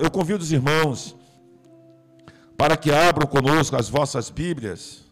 Eu 0.00 0.08
convido 0.08 0.40
os 0.40 0.52
irmãos 0.52 1.16
para 2.56 2.76
que 2.76 2.92
abram 2.92 3.26
conosco 3.26 3.74
as 3.74 3.88
vossas 3.88 4.30
Bíblias 4.30 5.02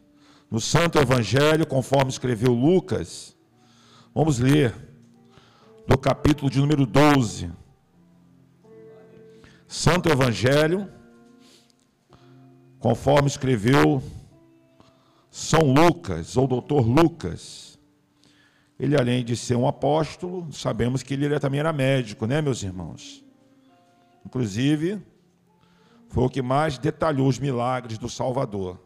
no 0.49 0.61
Santo 0.61 1.00
Evangelho, 1.00 1.67
conforme 1.67 2.11
escreveu 2.11 2.53
Lucas. 2.53 3.37
Vamos 4.15 4.39
ler 4.39 4.73
do 5.89 5.99
capítulo 5.99 6.49
de 6.49 6.61
número 6.61 6.87
12. 6.87 7.51
Santo 9.67 10.09
Evangelho, 10.09 10.89
conforme 12.79 13.27
escreveu 13.27 14.01
São 15.29 15.73
Lucas, 15.73 16.37
ou 16.37 16.47
doutor 16.47 16.87
Lucas. 16.87 17.81
Ele, 18.79 18.95
além 18.97 19.25
de 19.25 19.37
ser 19.37 19.57
um 19.57 19.67
apóstolo, 19.67 20.53
sabemos 20.53 21.03
que 21.03 21.15
ele 21.15 21.41
também 21.41 21.59
era 21.59 21.73
médico, 21.73 22.27
né, 22.27 22.41
meus 22.41 22.63
irmãos? 22.63 23.25
Inclusive, 24.25 25.00
foi 26.09 26.25
o 26.25 26.29
que 26.29 26.43
mais 26.43 26.79
detalhou 26.79 27.26
os 27.26 27.39
milagres 27.39 27.99
do 27.99 28.08
Salvador, 28.08 28.79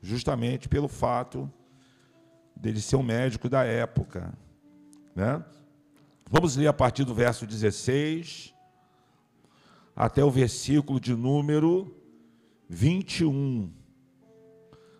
justamente 0.00 0.68
pelo 0.68 0.88
fato 0.88 1.50
dele 2.54 2.80
ser 2.80 2.96
um 2.96 3.02
médico 3.02 3.48
da 3.48 3.64
época. 3.64 4.32
Né? 5.14 5.42
Vamos 6.30 6.56
ler 6.56 6.66
a 6.66 6.72
partir 6.72 7.04
do 7.04 7.14
verso 7.14 7.46
16 7.46 8.54
até 9.94 10.24
o 10.24 10.30
versículo 10.30 10.98
de 11.00 11.14
número 11.14 11.94
21. 12.68 13.70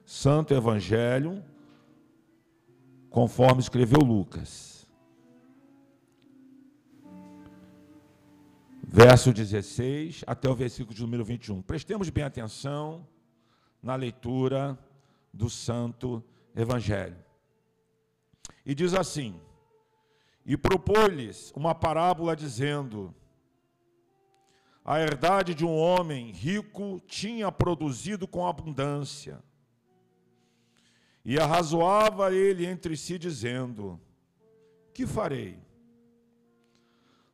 Santo 0.05 0.53
Evangelho, 0.53 1.43
conforme 3.09 3.61
escreveu 3.61 4.01
Lucas. 4.01 4.72
Verso 8.95 9.33
16 9.33 10.23
até 10.27 10.51
o 10.51 10.55
versículo 10.55 10.95
de 10.95 11.01
número 11.01 11.25
21. 11.25 11.63
Prestemos 11.63 12.11
bem 12.11 12.25
atenção 12.25 13.09
na 13.83 13.95
leitura 13.95 14.79
do 15.33 15.49
Santo 15.49 16.23
Evangelho. 16.55 17.17
E 18.67 18.75
diz 18.75 18.93
assim: 18.93 19.41
E 20.45 20.59
propôs-lhes 20.59 21.51
uma 21.57 21.75
parábola 21.75 22.37
dizendo: 22.37 23.15
a 24.85 25.01
herdade 25.01 25.55
de 25.55 25.65
um 25.65 25.75
homem 25.75 26.31
rico 26.31 27.01
tinha 27.07 27.51
produzido 27.51 28.29
com 28.29 28.47
abundância. 28.47 29.43
E 31.25 31.39
arrazoava 31.39 32.35
ele 32.35 32.67
entre 32.67 32.95
si, 32.99 33.19
dizendo: 33.19 33.99
Que 34.93 35.07
farei? 35.07 35.72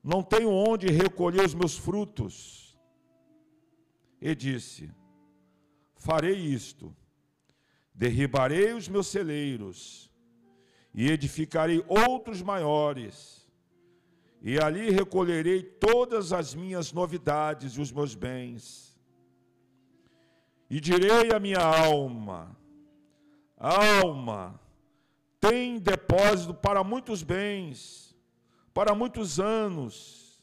Não 0.09 0.23
tenho 0.23 0.51
onde 0.51 0.87
recolher 0.87 1.45
os 1.45 1.53
meus 1.53 1.77
frutos. 1.77 2.75
E 4.19 4.35
disse: 4.35 4.91
Farei 5.97 6.35
isto: 6.35 6.97
derribarei 7.93 8.73
os 8.73 8.89
meus 8.89 9.09
celeiros 9.09 10.11
e 10.95 11.11
edificarei 11.11 11.85
outros 11.87 12.41
maiores 12.41 13.47
e 14.41 14.59
ali 14.59 14.89
recolherei 14.91 15.63
todas 15.63 16.33
as 16.33 16.55
minhas 16.55 16.91
novidades 16.91 17.75
e 17.75 17.81
os 17.83 17.93
meus 17.93 18.15
bens. 18.15 18.99
E 20.71 20.81
direi 20.81 21.33
à 21.35 21.39
minha 21.39 21.61
alma: 21.61 22.57
Alma, 23.59 24.59
tem 25.39 25.79
depósito 25.79 26.55
para 26.55 26.83
muitos 26.83 27.23
bens, 27.23 28.08
para 28.79 28.95
muitos 28.95 29.41
anos. 29.41 30.41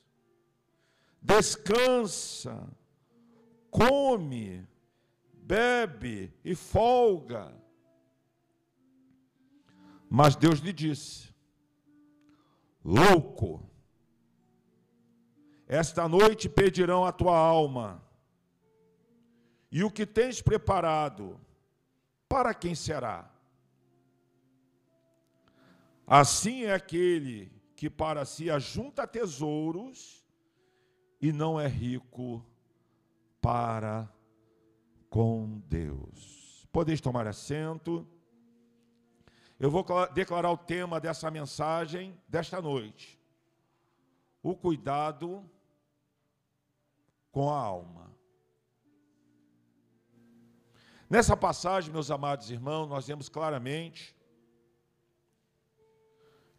Descansa, 1.22 2.70
come, 3.72 4.68
bebe 5.32 6.34
e 6.44 6.54
folga. 6.54 7.56
Mas 10.10 10.36
Deus 10.36 10.60
lhe 10.60 10.74
disse: 10.74 11.34
Louco, 12.84 13.66
esta 15.66 16.06
noite 16.10 16.50
pedirão 16.50 17.06
a 17.06 17.14
tua 17.14 17.38
alma. 17.38 18.04
E 19.72 19.82
o 19.82 19.90
que 19.90 20.06
tens 20.06 20.42
preparado, 20.42 21.40
para 22.28 22.54
quem 22.54 22.76
será? 22.76 23.32
Assim 26.06 26.66
é 26.66 26.74
aquele 26.74 27.55
que 27.86 27.90
para 27.92 28.26
si 28.26 28.50
ajunta 28.50 29.06
tesouros 29.06 30.26
e 31.22 31.32
não 31.32 31.60
é 31.62 31.68
rico 31.68 32.44
para 33.40 34.12
com 35.08 35.62
Deus. 35.68 36.68
Podeis 36.72 37.00
tomar 37.00 37.28
assento. 37.28 38.08
Eu 39.60 39.70
vou 39.70 39.86
declarar 40.16 40.52
o 40.52 40.58
tema 40.58 41.00
dessa 41.00 41.30
mensagem 41.30 42.20
desta 42.28 42.60
noite. 42.60 43.22
O 44.42 44.56
cuidado 44.56 45.48
com 47.32 47.52
a 47.52 47.60
alma. 47.60 48.12
Nessa 51.08 51.38
passagem, 51.38 51.94
meus 51.94 52.10
amados 52.10 52.50
irmãos, 52.50 52.88
nós 52.88 53.06
vemos 53.06 53.30
claramente 53.30 54.16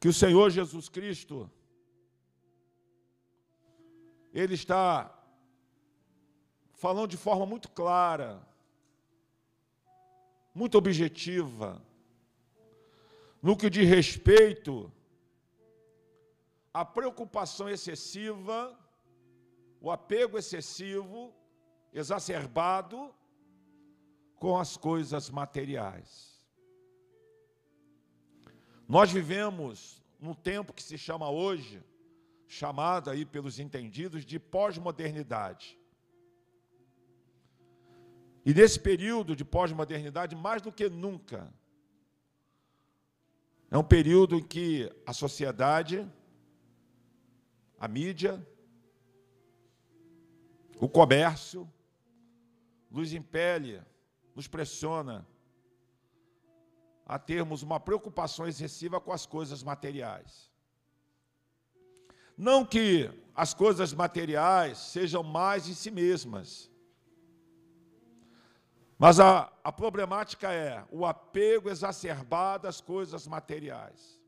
que 0.06 0.10
o 0.10 0.12
Senhor 0.12 0.50
Jesus 0.50 0.88
Cristo, 0.88 1.50
Ele 4.32 4.54
está 4.54 5.12
falando 6.74 7.08
de 7.08 7.16
forma 7.16 7.44
muito 7.44 7.68
clara, 7.68 8.40
muito 10.54 10.78
objetiva, 10.78 11.84
no 13.42 13.56
que 13.56 13.68
diz 13.68 13.88
respeito 13.88 14.92
à 16.72 16.84
preocupação 16.84 17.68
excessiva 17.68 18.78
o 19.80 19.90
apego 19.90 20.38
excessivo, 20.38 21.34
exacerbado 21.92 23.12
com 24.36 24.56
as 24.56 24.76
coisas 24.76 25.28
materiais. 25.30 26.35
Nós 28.88 29.10
vivemos 29.10 30.00
num 30.20 30.34
tempo 30.34 30.72
que 30.72 30.82
se 30.82 30.96
chama 30.96 31.28
hoje, 31.28 31.82
chamado 32.46 33.10
aí 33.10 33.24
pelos 33.24 33.58
entendidos 33.58 34.24
de 34.24 34.38
pós-modernidade. 34.38 35.78
E 38.44 38.54
nesse 38.54 38.78
período 38.78 39.34
de 39.34 39.44
pós-modernidade, 39.44 40.36
mais 40.36 40.62
do 40.62 40.70
que 40.70 40.88
nunca, 40.88 41.52
é 43.68 43.76
um 43.76 43.82
período 43.82 44.36
em 44.36 44.42
que 44.42 44.88
a 45.04 45.12
sociedade, 45.12 46.08
a 47.80 47.88
mídia, 47.88 48.46
o 50.78 50.88
comércio 50.88 51.68
nos 52.88 53.12
impele, 53.12 53.82
nos 54.32 54.46
pressiona 54.46 55.26
a 57.06 57.18
termos 57.18 57.62
uma 57.62 57.78
preocupação 57.78 58.48
excessiva 58.48 59.00
com 59.00 59.12
as 59.12 59.24
coisas 59.24 59.62
materiais. 59.62 60.50
Não 62.36 62.64
que 62.64 63.10
as 63.34 63.54
coisas 63.54 63.94
materiais 63.94 64.76
sejam 64.78 65.22
mais 65.22 65.68
em 65.68 65.74
si 65.74 65.90
mesmas, 65.90 66.70
mas 68.98 69.20
a, 69.20 69.52
a 69.62 69.70
problemática 69.70 70.52
é 70.52 70.84
o 70.90 71.06
apego 71.06 71.70
exacerbado 71.70 72.66
às 72.66 72.80
coisas 72.80 73.26
materiais. 73.26 74.20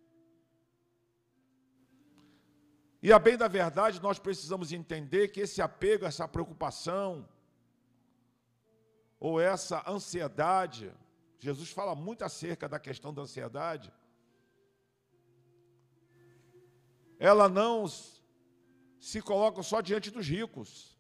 E 3.02 3.12
a 3.12 3.18
bem 3.18 3.36
da 3.36 3.48
verdade, 3.48 4.02
nós 4.02 4.18
precisamos 4.18 4.72
entender 4.72 5.28
que 5.28 5.40
esse 5.40 5.62
apego, 5.62 6.04
essa 6.04 6.28
preocupação, 6.28 7.28
ou 9.20 9.40
essa 9.40 9.82
ansiedade, 9.88 10.92
Jesus 11.38 11.70
fala 11.70 11.94
muito 11.94 12.24
acerca 12.24 12.68
da 12.68 12.78
questão 12.78 13.14
da 13.14 13.22
ansiedade, 13.22 13.92
ela 17.18 17.48
não 17.48 17.86
se 19.00 19.20
coloca 19.22 19.62
só 19.62 19.80
diante 19.80 20.10
dos 20.10 20.26
ricos, 20.26 20.96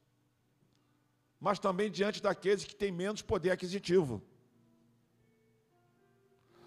mas 1.40 1.58
também 1.58 1.90
diante 1.90 2.22
daqueles 2.22 2.64
que 2.64 2.74
têm 2.74 2.90
menos 2.90 3.22
poder 3.22 3.50
aquisitivo. 3.50 4.22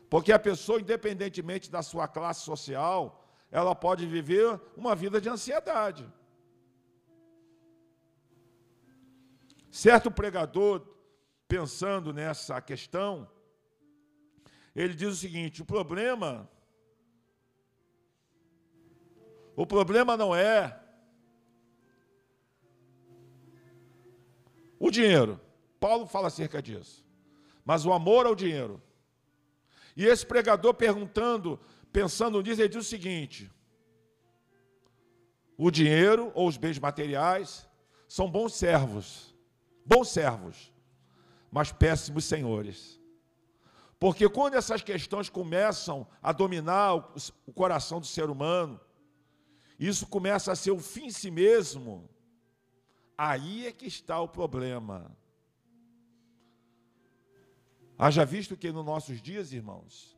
Porque 0.09 0.33
a 0.33 0.39
pessoa, 0.39 0.81
independentemente 0.81 1.71
da 1.71 1.81
sua 1.81 2.07
classe 2.07 2.41
social, 2.41 3.25
ela 3.49 3.73
pode 3.73 4.05
viver 4.05 4.59
uma 4.75 4.93
vida 4.95 5.21
de 5.21 5.29
ansiedade. 5.29 6.11
Certo 9.69 10.11
pregador, 10.11 10.85
pensando 11.47 12.13
nessa 12.13 12.61
questão, 12.61 13.29
ele 14.75 14.93
diz 14.93 15.09
o 15.09 15.15
seguinte: 15.15 15.61
o 15.61 15.65
problema, 15.65 16.49
o 19.55 19.65
problema 19.65 20.15
não 20.15 20.35
é 20.35 20.81
O 24.81 24.89
dinheiro. 24.89 25.39
Paulo 25.79 26.07
fala 26.07 26.27
acerca 26.27 26.59
disso. 26.59 27.05
Mas 27.63 27.85
o 27.85 27.93
amor 27.93 28.25
ao 28.25 28.33
dinheiro. 28.33 28.81
E 29.95 30.03
esse 30.05 30.25
pregador 30.25 30.73
perguntando, 30.73 31.59
pensando 31.93 32.41
nisso, 32.41 32.59
ele 32.59 32.67
diz 32.67 32.87
o 32.87 32.89
seguinte: 32.89 33.51
o 35.55 35.69
dinheiro 35.69 36.31
ou 36.33 36.47
os 36.47 36.57
bens 36.57 36.79
materiais 36.79 37.69
são 38.07 38.29
bons 38.29 38.55
servos, 38.55 39.35
bons 39.85 40.09
servos, 40.09 40.73
mas 41.51 41.71
péssimos 41.71 42.25
senhores. 42.25 42.99
Porque 44.01 44.27
quando 44.27 44.55
essas 44.55 44.81
questões 44.81 45.29
começam 45.29 46.07
a 46.23 46.31
dominar 46.31 46.95
o 47.45 47.53
coração 47.53 47.99
do 47.99 48.07
ser 48.07 48.31
humano, 48.31 48.81
isso 49.77 50.07
começa 50.07 50.51
a 50.51 50.55
ser 50.55 50.71
o 50.71 50.79
fim 50.79 51.05
em 51.05 51.11
si 51.11 51.29
mesmo, 51.29 52.09
aí 53.15 53.67
é 53.67 53.71
que 53.71 53.85
está 53.85 54.19
o 54.19 54.27
problema. 54.27 55.15
Haja 57.95 58.25
visto 58.25 58.57
que 58.57 58.71
nos 58.71 58.83
nossos 58.83 59.21
dias, 59.21 59.53
irmãos, 59.53 60.17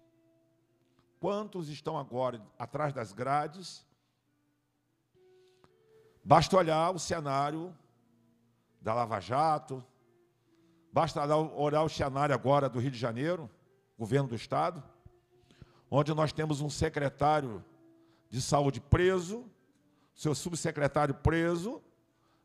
quantos 1.19 1.67
estão 1.67 1.97
agora 1.97 2.41
atrás 2.57 2.93
das 2.93 3.11
grades? 3.11 3.85
Basta 6.23 6.55
olhar 6.55 6.95
o 6.95 6.99
cenário 6.99 7.75
da 8.79 8.93
Lava 8.93 9.19
Jato, 9.19 9.83
basta 10.89 11.21
olhar 11.35 11.83
o 11.83 11.89
cenário 11.89 12.33
agora 12.33 12.69
do 12.69 12.79
Rio 12.79 12.91
de 12.91 12.97
Janeiro, 12.97 13.51
governo 14.03 14.27
do 14.27 14.35
Estado, 14.35 14.83
onde 15.89 16.13
nós 16.13 16.33
temos 16.33 16.59
um 16.59 16.69
secretário 16.69 17.63
de 18.29 18.41
saúde 18.41 18.81
preso, 18.81 19.49
seu 20.13 20.35
subsecretário 20.35 21.15
preso, 21.15 21.81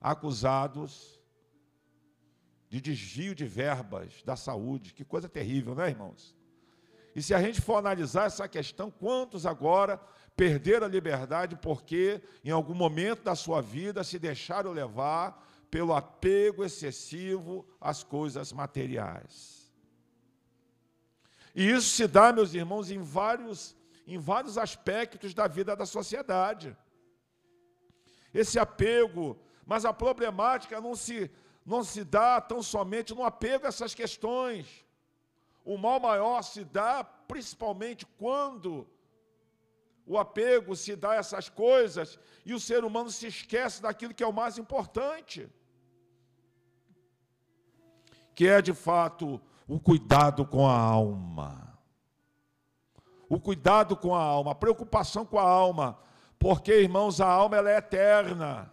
acusados 0.00 1.20
de 2.68 2.80
desvio 2.80 3.34
de 3.34 3.44
verbas 3.44 4.22
da 4.22 4.36
saúde. 4.36 4.94
Que 4.94 5.04
coisa 5.04 5.28
terrível, 5.28 5.74
não 5.74 5.82
é, 5.82 5.88
irmãos? 5.88 6.32
E 7.16 7.20
se 7.20 7.34
a 7.34 7.42
gente 7.42 7.60
for 7.60 7.74
analisar 7.74 8.26
essa 8.26 8.46
questão, 8.46 8.88
quantos 8.88 9.44
agora 9.44 10.00
perderam 10.36 10.86
a 10.86 10.90
liberdade 10.90 11.56
porque 11.56 12.22
em 12.44 12.52
algum 12.52 12.74
momento 12.74 13.24
da 13.24 13.34
sua 13.34 13.60
vida 13.60 14.04
se 14.04 14.16
deixaram 14.16 14.70
levar 14.70 15.44
pelo 15.68 15.92
apego 15.92 16.64
excessivo 16.64 17.66
às 17.80 18.04
coisas 18.04 18.52
materiais? 18.52 19.57
E 21.60 21.72
isso 21.76 21.88
se 21.88 22.06
dá, 22.06 22.32
meus 22.32 22.54
irmãos, 22.54 22.88
em 22.88 23.02
vários, 23.02 23.76
em 24.06 24.16
vários 24.16 24.56
aspectos 24.56 25.34
da 25.34 25.48
vida 25.48 25.74
da 25.74 25.84
sociedade. 25.84 26.76
Esse 28.32 28.60
apego, 28.60 29.36
mas 29.66 29.84
a 29.84 29.92
problemática 29.92 30.80
não 30.80 30.94
se 30.94 31.28
não 31.66 31.82
se 31.82 32.04
dá 32.04 32.40
tão 32.40 32.62
somente 32.62 33.12
no 33.12 33.24
apego 33.24 33.66
a 33.66 33.70
essas 33.70 33.92
questões. 33.92 34.86
O 35.64 35.76
mal 35.76 35.98
maior 35.98 36.42
se 36.42 36.64
dá 36.64 37.02
principalmente 37.02 38.06
quando 38.06 38.88
o 40.06 40.16
apego 40.16 40.76
se 40.76 40.94
dá 40.94 41.10
a 41.10 41.16
essas 41.16 41.48
coisas 41.48 42.20
e 42.46 42.54
o 42.54 42.60
ser 42.60 42.84
humano 42.84 43.10
se 43.10 43.26
esquece 43.26 43.82
daquilo 43.82 44.14
que 44.14 44.22
é 44.22 44.28
o 44.28 44.38
mais 44.42 44.58
importante, 44.58 45.50
que 48.32 48.46
é 48.46 48.62
de 48.62 48.72
fato 48.72 49.42
o 49.68 49.78
cuidado 49.78 50.46
com 50.46 50.66
a 50.66 50.76
alma. 50.76 51.78
O 53.28 53.38
cuidado 53.38 53.94
com 53.94 54.14
a 54.14 54.22
alma, 54.22 54.52
a 54.52 54.54
preocupação 54.54 55.26
com 55.26 55.38
a 55.38 55.42
alma, 55.42 55.98
porque, 56.38 56.72
irmãos, 56.72 57.20
a 57.20 57.28
alma 57.28 57.58
ela 57.58 57.70
é 57.70 57.76
eterna. 57.76 58.72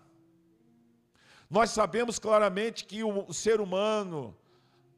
Nós 1.49 1.71
sabemos 1.71 2.17
claramente 2.17 2.85
que 2.85 3.03
o 3.03 3.33
ser 3.33 3.59
humano, 3.59 4.35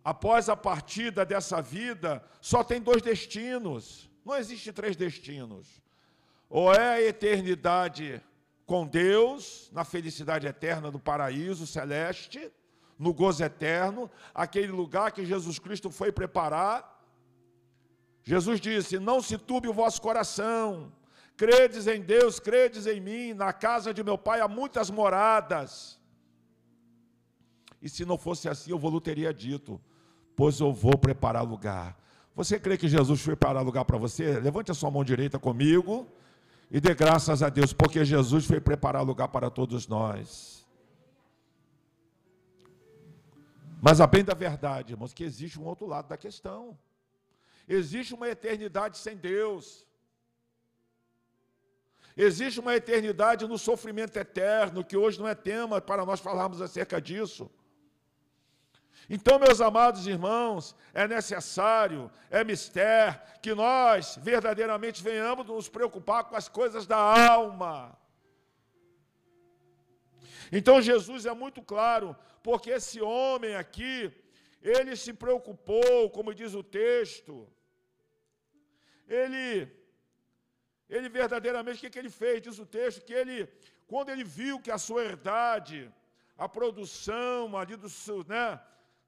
após 0.03 0.47
a 0.47 0.55
partida 0.55 1.25
dessa 1.25 1.59
vida, 1.59 2.23
só 2.39 2.63
tem 2.63 2.79
dois 2.79 3.01
destinos. 3.01 4.07
Não 4.23 4.35
existe 4.35 4.71
três 4.71 4.95
destinos. 4.95 5.81
Ou 6.47 6.71
é 6.71 6.89
a 6.89 7.01
eternidade 7.01 8.21
com 8.65 8.85
Deus, 8.85 9.69
na 9.73 9.83
felicidade 9.83 10.45
eterna 10.45 10.91
do 10.91 10.99
paraíso 10.99 11.65
celeste, 11.65 12.51
no 12.97 13.13
gozo 13.13 13.43
eterno, 13.43 14.09
aquele 14.33 14.71
lugar 14.71 15.11
que 15.11 15.25
Jesus 15.25 15.59
Cristo 15.59 15.89
foi 15.89 16.11
preparar. 16.11 17.01
Jesus 18.23 18.59
disse: 18.59 18.99
Não 18.99 19.21
se 19.21 19.37
turbe 19.37 19.67
o 19.67 19.73
vosso 19.73 20.01
coração, 20.01 20.91
credes 21.35 21.87
em 21.87 22.01
Deus, 22.01 22.39
credes 22.39 22.87
em 22.87 22.99
mim, 22.99 23.33
na 23.33 23.53
casa 23.53 23.93
de 23.93 24.03
meu 24.03 24.17
Pai 24.17 24.41
há 24.41 24.47
muitas 24.47 24.89
moradas. 24.89 25.99
E 27.81 27.87
se 27.87 28.03
não 28.03 28.17
fosse 28.17 28.49
assim, 28.49 28.71
eu 28.71 28.79
vou 28.79 28.99
teria 28.99 29.33
dito, 29.33 29.79
pois 30.35 30.59
eu 30.59 30.73
vou 30.73 30.97
preparar 30.97 31.43
lugar. 31.43 31.95
Você 32.35 32.59
crê 32.59 32.77
que 32.77 32.87
Jesus 32.87 33.21
foi 33.21 33.35
preparar 33.35 33.63
lugar 33.63 33.85
para 33.85 33.97
você? 33.97 34.39
Levante 34.39 34.71
a 34.71 34.73
sua 34.73 34.91
mão 34.91 35.03
direita 35.03 35.39
comigo 35.39 36.07
e 36.69 36.79
dê 36.79 36.93
graças 36.93 37.41
a 37.41 37.49
Deus, 37.49 37.73
porque 37.73 38.03
Jesus 38.03 38.45
foi 38.45 38.59
preparar 38.59 39.03
lugar 39.03 39.27
para 39.27 39.49
todos 39.49 39.87
nós. 39.87 40.56
Mas 43.87 44.01
a 44.01 44.05
bem 44.05 44.21
da 44.21 44.33
verdade, 44.33 44.91
irmãos, 44.91 45.13
que 45.13 45.23
existe 45.23 45.57
um 45.57 45.63
outro 45.63 45.85
lado 45.87 46.09
da 46.09 46.17
questão. 46.17 46.77
Existe 47.65 48.13
uma 48.13 48.27
eternidade 48.27 48.97
sem 48.97 49.15
Deus. 49.15 49.85
Existe 52.17 52.59
uma 52.59 52.75
eternidade 52.75 53.47
no 53.47 53.57
sofrimento 53.57 54.17
eterno, 54.17 54.83
que 54.83 54.97
hoje 54.97 55.17
não 55.17 55.25
é 55.25 55.33
tema 55.33 55.79
para 55.79 56.05
nós 56.05 56.19
falarmos 56.19 56.61
acerca 56.61 57.01
disso. 57.01 57.49
Então, 59.09 59.39
meus 59.39 59.61
amados 59.61 60.05
irmãos, 60.05 60.75
é 60.93 61.07
necessário, 61.07 62.11
é 62.29 62.43
mistério, 62.43 63.21
que 63.41 63.55
nós 63.55 64.19
verdadeiramente 64.21 65.01
venhamos 65.01 65.47
nos 65.47 65.69
preocupar 65.69 66.25
com 66.25 66.35
as 66.35 66.49
coisas 66.49 66.85
da 66.85 66.97
alma. 66.97 67.97
Então, 70.51 70.81
Jesus 70.81 71.25
é 71.25 71.33
muito 71.33 71.61
claro, 71.61 72.15
porque 72.41 72.69
esse 72.69 73.01
homem 73.01 73.55
aqui, 73.55 74.11
ele 74.61 74.95
se 74.95 75.13
preocupou, 75.13 76.09
como 76.09 76.33
diz 76.33 76.53
o 76.53 76.63
texto, 76.63 77.47
ele, 79.07 79.69
ele 80.89 81.09
verdadeiramente, 81.09 81.77
o 81.77 81.81
que, 81.81 81.89
que 81.89 81.99
ele 81.99 82.09
fez? 82.09 82.41
Diz 82.41 82.59
o 82.59 82.65
texto, 82.65 83.05
que 83.05 83.13
ele, 83.13 83.47
quando 83.85 84.09
ele 84.09 84.23
viu 84.23 84.59
que 84.59 84.71
a 84.71 84.77
sua 84.77 85.03
herdade, 85.03 85.91
a 86.37 86.47
produção 86.47 87.57
ali 87.57 87.75
do, 87.75 87.87
né, 88.27 88.59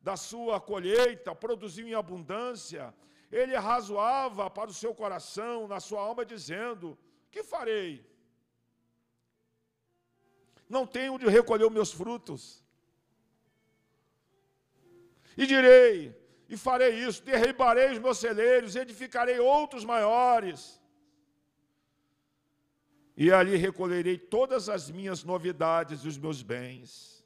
da 0.01 0.15
sua 0.15 0.59
colheita 0.59 1.35
produziu 1.35 1.87
em 1.87 1.93
abundância, 1.93 2.93
ele 3.31 3.55
razoava 3.55 4.49
para 4.49 4.69
o 4.69 4.73
seu 4.73 4.93
coração, 4.95 5.67
na 5.67 5.79
sua 5.79 6.01
alma, 6.01 6.25
dizendo: 6.25 6.97
Que 7.29 7.43
farei? 7.43 8.05
Não 10.69 10.85
tenho 10.85 11.17
de 11.17 11.27
recolher 11.27 11.65
os 11.65 11.73
meus 11.73 11.91
frutos. 11.91 12.63
E 15.35 15.45
direi, 15.45 16.15
e 16.47 16.55
farei 16.55 16.93
isso: 17.07 17.23
derribarei 17.23 17.91
os 17.91 17.99
meus 17.99 18.19
celeiros, 18.19 18.75
edificarei 18.75 19.39
outros 19.39 19.83
maiores. 19.83 20.79
E 23.17 23.31
ali 23.31 23.57
recolherei 23.57 24.17
todas 24.17 24.69
as 24.69 24.89
minhas 24.89 25.23
novidades 25.23 26.05
e 26.05 26.07
os 26.07 26.17
meus 26.17 26.41
bens 26.41 27.19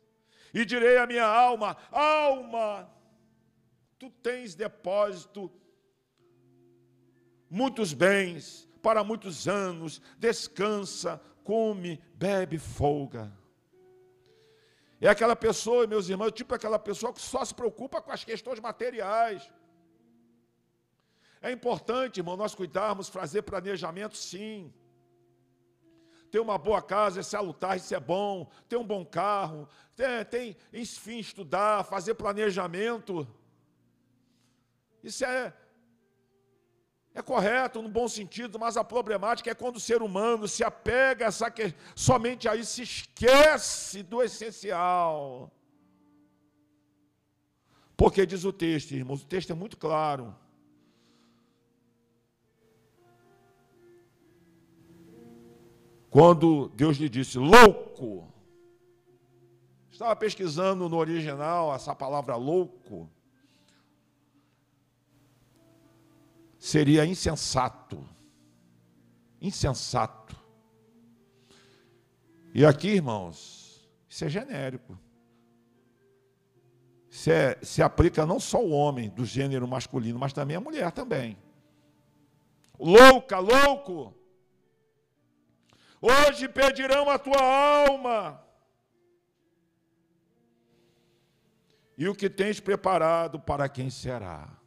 e 0.54 0.64
direi 0.64 0.98
à 0.98 1.08
minha 1.08 1.26
alma: 1.26 1.76
alma, 1.92 2.90
tu 3.98 4.10
tens 4.10 4.54
depósito, 4.54 5.52
muitos 7.50 7.94
bens 7.94 8.70
para 8.82 9.04
muitos 9.04 9.48
anos, 9.48 10.02
descansa, 10.20 11.20
come, 11.44 12.02
bebe, 12.16 12.58
folga. 12.58 13.32
É 15.00 15.08
aquela 15.10 15.36
pessoa, 15.36 15.86
meus 15.86 16.08
irmãos, 16.10 16.32
tipo 16.32 16.56
aquela 16.56 16.80
pessoa 16.80 17.12
que 17.12 17.22
só 17.22 17.44
se 17.44 17.54
preocupa 17.54 18.02
com 18.02 18.12
as 18.12 18.24
questões 18.24 18.60
materiais. 18.60 19.52
É 21.42 21.52
importante, 21.52 22.20
irmão, 22.22 22.38
nós 22.38 22.56
cuidarmos, 22.56 23.10
fazer 23.10 23.42
planejamento, 23.42 24.16
sim 24.16 24.74
ter 26.34 26.40
uma 26.40 26.58
boa 26.58 26.82
casa 26.82 27.20
é 27.20 27.24
salutar, 27.24 27.78
isso 27.78 27.94
é 27.94 28.00
bom, 28.00 28.50
ter 28.68 28.76
um 28.76 28.84
bom 28.84 29.06
carro, 29.06 29.70
tem, 29.96 30.26
tem, 30.26 30.58
enfim, 30.74 31.20
estudar, 31.20 31.84
fazer 31.84 32.16
planejamento. 32.16 33.28
Isso 35.04 35.24
é, 35.24 35.54
é 35.54 35.54
correto 37.24 37.82
no 37.82 37.90
bom 37.90 38.08
sentido, 38.08 38.60
mas 38.60 38.78
a 38.78 38.84
problemática 38.84 39.50
é 39.50 39.56
quando 39.56 39.78
o 39.78 39.80
ser 39.80 40.02
humano 40.02 40.48
se 40.48 40.64
apega 40.64 41.28
a 41.28 41.52
que, 41.52 41.74
somente 41.96 42.48
aí 42.48 42.64
se 42.64 42.84
esquece 42.84 44.04
do 44.04 44.22
essencial. 44.22 45.52
Porque 47.98 48.26
diz 48.26 48.44
o 48.44 48.54
texto, 48.54 48.92
irmãos, 48.92 49.24
o 49.24 49.26
texto 49.26 49.52
é 49.52 49.56
muito 49.56 49.78
claro. 49.78 50.36
Quando 56.10 56.70
Deus 56.76 56.98
lhe 56.98 57.10
disse, 57.10 57.40
louco, 57.40 58.34
Estava 59.94 60.16
pesquisando 60.16 60.90
no 60.90 60.98
original 60.98 61.74
essa 61.74 61.94
palavra 61.94 62.36
louco. 62.36 63.08
Seria 66.64 67.06
insensato. 67.06 68.08
Insensato. 69.42 70.34
E 72.54 72.66
aqui, 72.66 72.88
irmãos, 72.88 73.86
isso 74.08 74.24
é 74.24 74.30
genérico. 74.30 74.98
Se, 77.10 77.32
é, 77.34 77.60
se 77.62 77.84
aplica 77.84 78.26
não 78.26 78.40
só 78.40 78.64
o 78.64 78.72
homem 78.72 79.10
do 79.10 79.26
gênero 79.26 79.68
masculino, 79.68 80.18
mas 80.18 80.32
também 80.32 80.56
a 80.56 80.62
mulher 80.62 80.90
também. 80.94 81.38
Louca, 82.80 83.40
louco. 83.40 84.16
Hoje 86.02 86.48
pedirão 86.48 87.10
a 87.10 87.20
tua 87.20 87.42
alma. 87.42 88.42
E 91.98 92.08
o 92.08 92.16
que 92.16 92.30
tens 92.30 92.62
preparado 92.62 93.38
para 93.38 93.68
quem 93.68 93.90
será? 93.90 94.63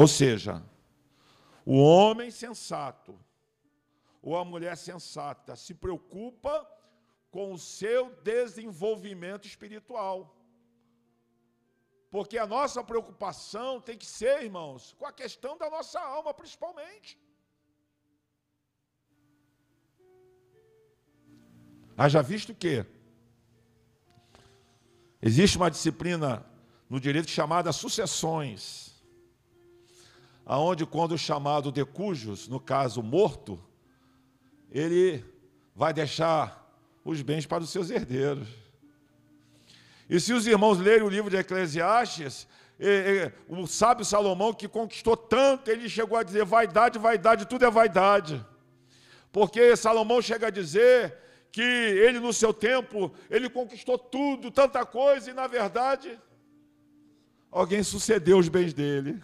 Ou 0.00 0.06
seja, 0.06 0.62
o 1.64 1.78
homem 1.82 2.30
sensato 2.30 3.18
ou 4.20 4.36
a 4.36 4.44
mulher 4.44 4.76
sensata 4.76 5.56
se 5.56 5.72
preocupa 5.72 6.54
com 7.30 7.52
o 7.52 7.58
seu 7.58 8.10
desenvolvimento 8.22 9.46
espiritual. 9.46 10.36
Porque 12.10 12.36
a 12.36 12.46
nossa 12.46 12.84
preocupação 12.84 13.80
tem 13.80 13.96
que 13.96 14.04
ser, 14.04 14.42
irmãos, 14.42 14.94
com 14.98 15.06
a 15.06 15.12
questão 15.12 15.56
da 15.56 15.70
nossa 15.70 15.98
alma, 15.98 16.34
principalmente. 16.34 17.18
Haja 21.96 22.20
visto 22.22 22.54
que 22.54 22.84
existe 25.22 25.56
uma 25.56 25.70
disciplina 25.70 26.44
no 26.90 27.00
direito 27.00 27.30
chamada 27.30 27.72
sucessões, 27.72 28.95
aonde 30.46 30.86
quando 30.86 31.18
chamado 31.18 31.72
de 31.72 31.84
cujos, 31.84 32.46
no 32.46 32.60
caso 32.60 33.02
morto, 33.02 33.60
ele 34.70 35.24
vai 35.74 35.92
deixar 35.92 36.64
os 37.04 37.20
bens 37.20 37.44
para 37.44 37.64
os 37.64 37.70
seus 37.70 37.90
herdeiros. 37.90 38.48
E 40.08 40.20
se 40.20 40.32
os 40.32 40.46
irmãos 40.46 40.78
lerem 40.78 41.02
o 41.02 41.08
livro 41.08 41.28
de 41.28 41.36
Eclesiastes, 41.36 42.46
o 43.48 43.66
sábio 43.66 44.04
Salomão, 44.04 44.54
que 44.54 44.68
conquistou 44.68 45.16
tanto, 45.16 45.68
ele 45.68 45.88
chegou 45.88 46.16
a 46.16 46.22
dizer: 46.22 46.44
vaidade, 46.44 46.96
vaidade, 46.96 47.46
tudo 47.46 47.64
é 47.64 47.70
vaidade. 47.70 48.44
Porque 49.32 49.74
Salomão 49.76 50.22
chega 50.22 50.46
a 50.46 50.50
dizer 50.50 51.16
que 51.50 51.60
ele, 51.60 52.20
no 52.20 52.32
seu 52.32 52.54
tempo, 52.54 53.12
ele 53.28 53.50
conquistou 53.50 53.98
tudo, 53.98 54.50
tanta 54.50 54.86
coisa, 54.86 55.30
e 55.30 55.34
na 55.34 55.48
verdade, 55.48 56.16
alguém 57.50 57.82
sucedeu 57.82 58.38
os 58.38 58.48
bens 58.48 58.72
dele. 58.72 59.20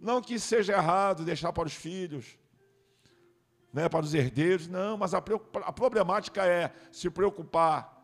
Não 0.00 0.20
que 0.20 0.38
seja 0.38 0.74
errado 0.74 1.24
deixar 1.24 1.52
para 1.52 1.66
os 1.66 1.74
filhos, 1.74 2.38
né, 3.72 3.88
para 3.88 4.04
os 4.04 4.14
herdeiros, 4.14 4.66
não, 4.68 4.96
mas 4.96 5.14
a, 5.14 5.18
a 5.18 5.72
problemática 5.72 6.46
é 6.46 6.72
se 6.90 7.10
preocupar 7.10 7.94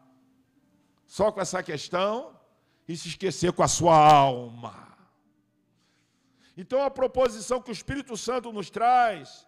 só 1.07 1.31
com 1.31 1.41
essa 1.41 1.63
questão 1.63 2.39
e 2.87 2.97
se 2.97 3.09
esquecer 3.09 3.53
com 3.53 3.63
a 3.63 3.69
sua 3.69 3.97
alma. 3.97 4.89
Então, 6.57 6.83
a 6.83 6.91
proposição 6.91 7.61
que 7.61 7.71
o 7.71 7.73
Espírito 7.73 8.17
Santo 8.17 8.53
nos 8.53 8.69
traz, 8.69 9.47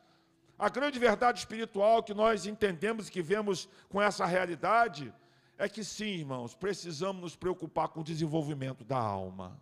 a 0.58 0.68
grande 0.68 0.98
verdade 0.98 1.38
espiritual 1.38 2.02
que 2.02 2.14
nós 2.14 2.46
entendemos 2.46 3.08
e 3.08 3.12
que 3.12 3.20
vemos 3.20 3.68
com 3.88 4.00
essa 4.00 4.24
realidade, 4.24 5.12
é 5.58 5.68
que 5.68 5.84
sim, 5.84 6.06
irmãos, 6.06 6.54
precisamos 6.54 7.20
nos 7.20 7.36
preocupar 7.36 7.88
com 7.88 8.00
o 8.00 8.04
desenvolvimento 8.04 8.84
da 8.84 8.98
alma. 8.98 9.60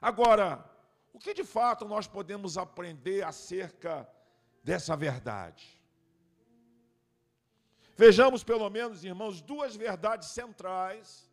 Agora, 0.00 0.64
o 1.12 1.18
que 1.18 1.34
de 1.34 1.44
fato 1.44 1.86
nós 1.86 2.06
podemos 2.06 2.56
aprender 2.56 3.24
acerca 3.24 4.08
dessa 4.62 4.96
verdade? 4.96 5.80
Vejamos, 7.96 8.42
pelo 8.42 8.68
menos, 8.70 9.04
irmãos, 9.04 9.42
duas 9.42 9.76
verdades 9.76 10.28
centrais 10.28 11.30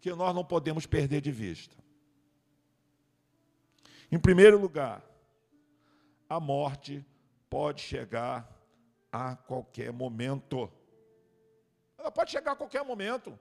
que 0.00 0.12
nós 0.12 0.34
não 0.34 0.44
podemos 0.44 0.86
perder 0.86 1.20
de 1.20 1.30
vista. 1.30 1.76
Em 4.10 4.18
primeiro 4.18 4.58
lugar, 4.58 5.04
a 6.28 6.40
morte 6.40 7.04
pode 7.48 7.80
chegar 7.80 8.48
a 9.12 9.36
qualquer 9.36 9.92
momento. 9.92 10.70
Ela 11.96 12.10
pode 12.10 12.30
chegar 12.30 12.52
a 12.52 12.56
qualquer 12.56 12.84
momento. 12.84 13.38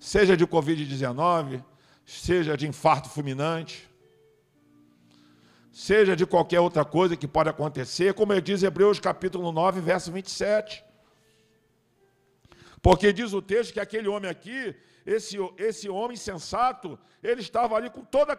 Seja 0.00 0.34
de 0.34 0.46
Covid-19, 0.46 1.62
seja 2.06 2.56
de 2.56 2.66
infarto 2.66 3.10
fulminante, 3.10 3.86
seja 5.70 6.16
de 6.16 6.24
qualquer 6.24 6.58
outra 6.58 6.86
coisa 6.86 7.18
que 7.18 7.28
pode 7.28 7.50
acontecer, 7.50 8.14
como 8.14 8.40
diz 8.40 8.62
Hebreus 8.62 8.98
capítulo 8.98 9.52
9, 9.52 9.82
verso 9.82 10.10
27. 10.10 10.82
Porque 12.80 13.12
diz 13.12 13.34
o 13.34 13.42
texto 13.42 13.74
que 13.74 13.78
aquele 13.78 14.08
homem 14.08 14.30
aqui, 14.30 14.74
esse, 15.04 15.36
esse 15.58 15.86
homem 15.90 16.16
sensato, 16.16 16.98
ele 17.22 17.42
estava 17.42 17.76
ali 17.76 17.90
com 17.90 18.02
todo 18.02 18.30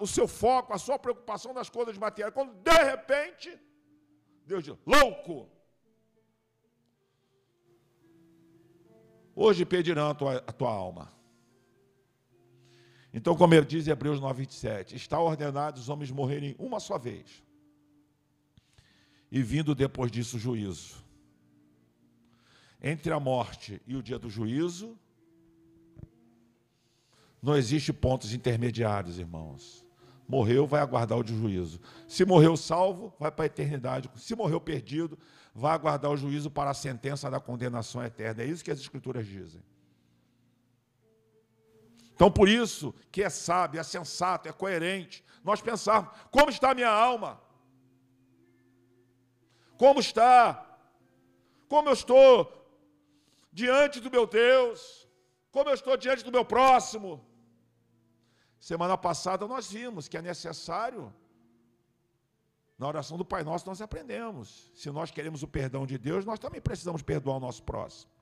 o 0.00 0.06
seu 0.06 0.26
foco, 0.26 0.72
a 0.72 0.78
sua 0.78 0.98
preocupação 0.98 1.52
nas 1.52 1.68
coisas 1.68 1.98
materiais. 1.98 2.32
Quando 2.32 2.54
de 2.54 2.82
repente, 2.82 3.60
Deus 4.46 4.64
diz: 4.64 4.74
louco! 4.86 5.59
Hoje 9.42 9.64
pedirão 9.64 10.10
a 10.10 10.14
tua, 10.14 10.36
a 10.36 10.52
tua 10.52 10.70
alma. 10.70 11.10
Então, 13.10 13.34
como 13.34 13.54
ele 13.54 13.64
diz 13.64 13.88
em 13.88 13.90
Hebreus 13.90 14.20
9, 14.20 14.42
27, 14.42 14.94
está 14.94 15.18
ordenado 15.18 15.80
os 15.80 15.88
homens 15.88 16.10
morrerem 16.10 16.54
uma 16.58 16.78
só 16.78 16.98
vez, 16.98 17.42
e 19.32 19.42
vindo 19.42 19.74
depois 19.74 20.12
disso 20.12 20.36
o 20.36 20.38
juízo. 20.38 21.02
Entre 22.82 23.10
a 23.14 23.18
morte 23.18 23.80
e 23.86 23.96
o 23.96 24.02
dia 24.02 24.18
do 24.18 24.28
juízo, 24.28 24.94
não 27.40 27.56
existe 27.56 27.94
pontos 27.94 28.34
intermediários, 28.34 29.18
irmãos. 29.18 29.86
Morreu, 30.30 30.64
vai 30.64 30.80
aguardar 30.80 31.18
o 31.18 31.26
juízo. 31.26 31.80
Se 32.06 32.24
morreu 32.24 32.56
salvo, 32.56 33.12
vai 33.18 33.32
para 33.32 33.44
a 33.44 33.46
eternidade. 33.46 34.08
Se 34.14 34.36
morreu 34.36 34.60
perdido, 34.60 35.18
vai 35.52 35.72
aguardar 35.72 36.08
o 36.08 36.16
juízo 36.16 36.48
para 36.48 36.70
a 36.70 36.74
sentença 36.74 37.28
da 37.28 37.40
condenação 37.40 38.00
eterna. 38.00 38.44
É 38.44 38.46
isso 38.46 38.62
que 38.62 38.70
as 38.70 38.78
Escrituras 38.78 39.26
dizem. 39.26 39.60
Então, 42.14 42.30
por 42.30 42.48
isso 42.48 42.94
que 43.10 43.24
é 43.24 43.28
sábio, 43.28 43.80
é 43.80 43.82
sensato, 43.82 44.48
é 44.48 44.52
coerente 44.52 45.24
nós 45.42 45.60
pensarmos: 45.60 46.12
como 46.30 46.48
está 46.48 46.70
a 46.70 46.74
minha 46.74 46.90
alma? 46.90 47.40
Como 49.76 49.98
está? 49.98 50.78
Como 51.68 51.88
eu 51.88 51.94
estou 51.94 52.70
diante 53.52 53.98
do 53.98 54.10
meu 54.12 54.28
Deus? 54.28 55.08
Como 55.50 55.70
eu 55.70 55.74
estou 55.74 55.96
diante 55.96 56.22
do 56.22 56.30
meu 56.30 56.44
próximo? 56.44 57.26
Semana 58.60 58.96
passada 58.98 59.48
nós 59.48 59.72
vimos 59.72 60.06
que 60.06 60.18
é 60.18 60.22
necessário, 60.22 61.12
na 62.78 62.86
oração 62.86 63.16
do 63.16 63.24
Pai 63.24 63.42
Nosso, 63.42 63.66
nós 63.66 63.80
aprendemos. 63.80 64.70
Se 64.74 64.90
nós 64.90 65.10
queremos 65.10 65.42
o 65.42 65.48
perdão 65.48 65.86
de 65.86 65.96
Deus, 65.96 66.26
nós 66.26 66.38
também 66.38 66.60
precisamos 66.60 67.02
perdoar 67.02 67.38
o 67.38 67.40
nosso 67.40 67.62
próximo. 67.62 68.12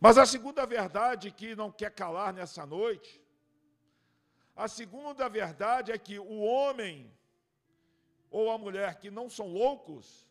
Mas 0.00 0.18
a 0.18 0.26
segunda 0.26 0.66
verdade 0.66 1.30
que 1.30 1.56
não 1.56 1.72
quer 1.72 1.90
calar 1.90 2.32
nessa 2.32 2.66
noite, 2.66 3.20
a 4.54 4.68
segunda 4.68 5.28
verdade 5.28 5.90
é 5.90 5.98
que 5.98 6.18
o 6.18 6.40
homem 6.40 7.10
ou 8.30 8.50
a 8.50 8.58
mulher 8.58 8.96
que 8.96 9.10
não 9.10 9.30
são 9.30 9.48
loucos, 9.48 10.28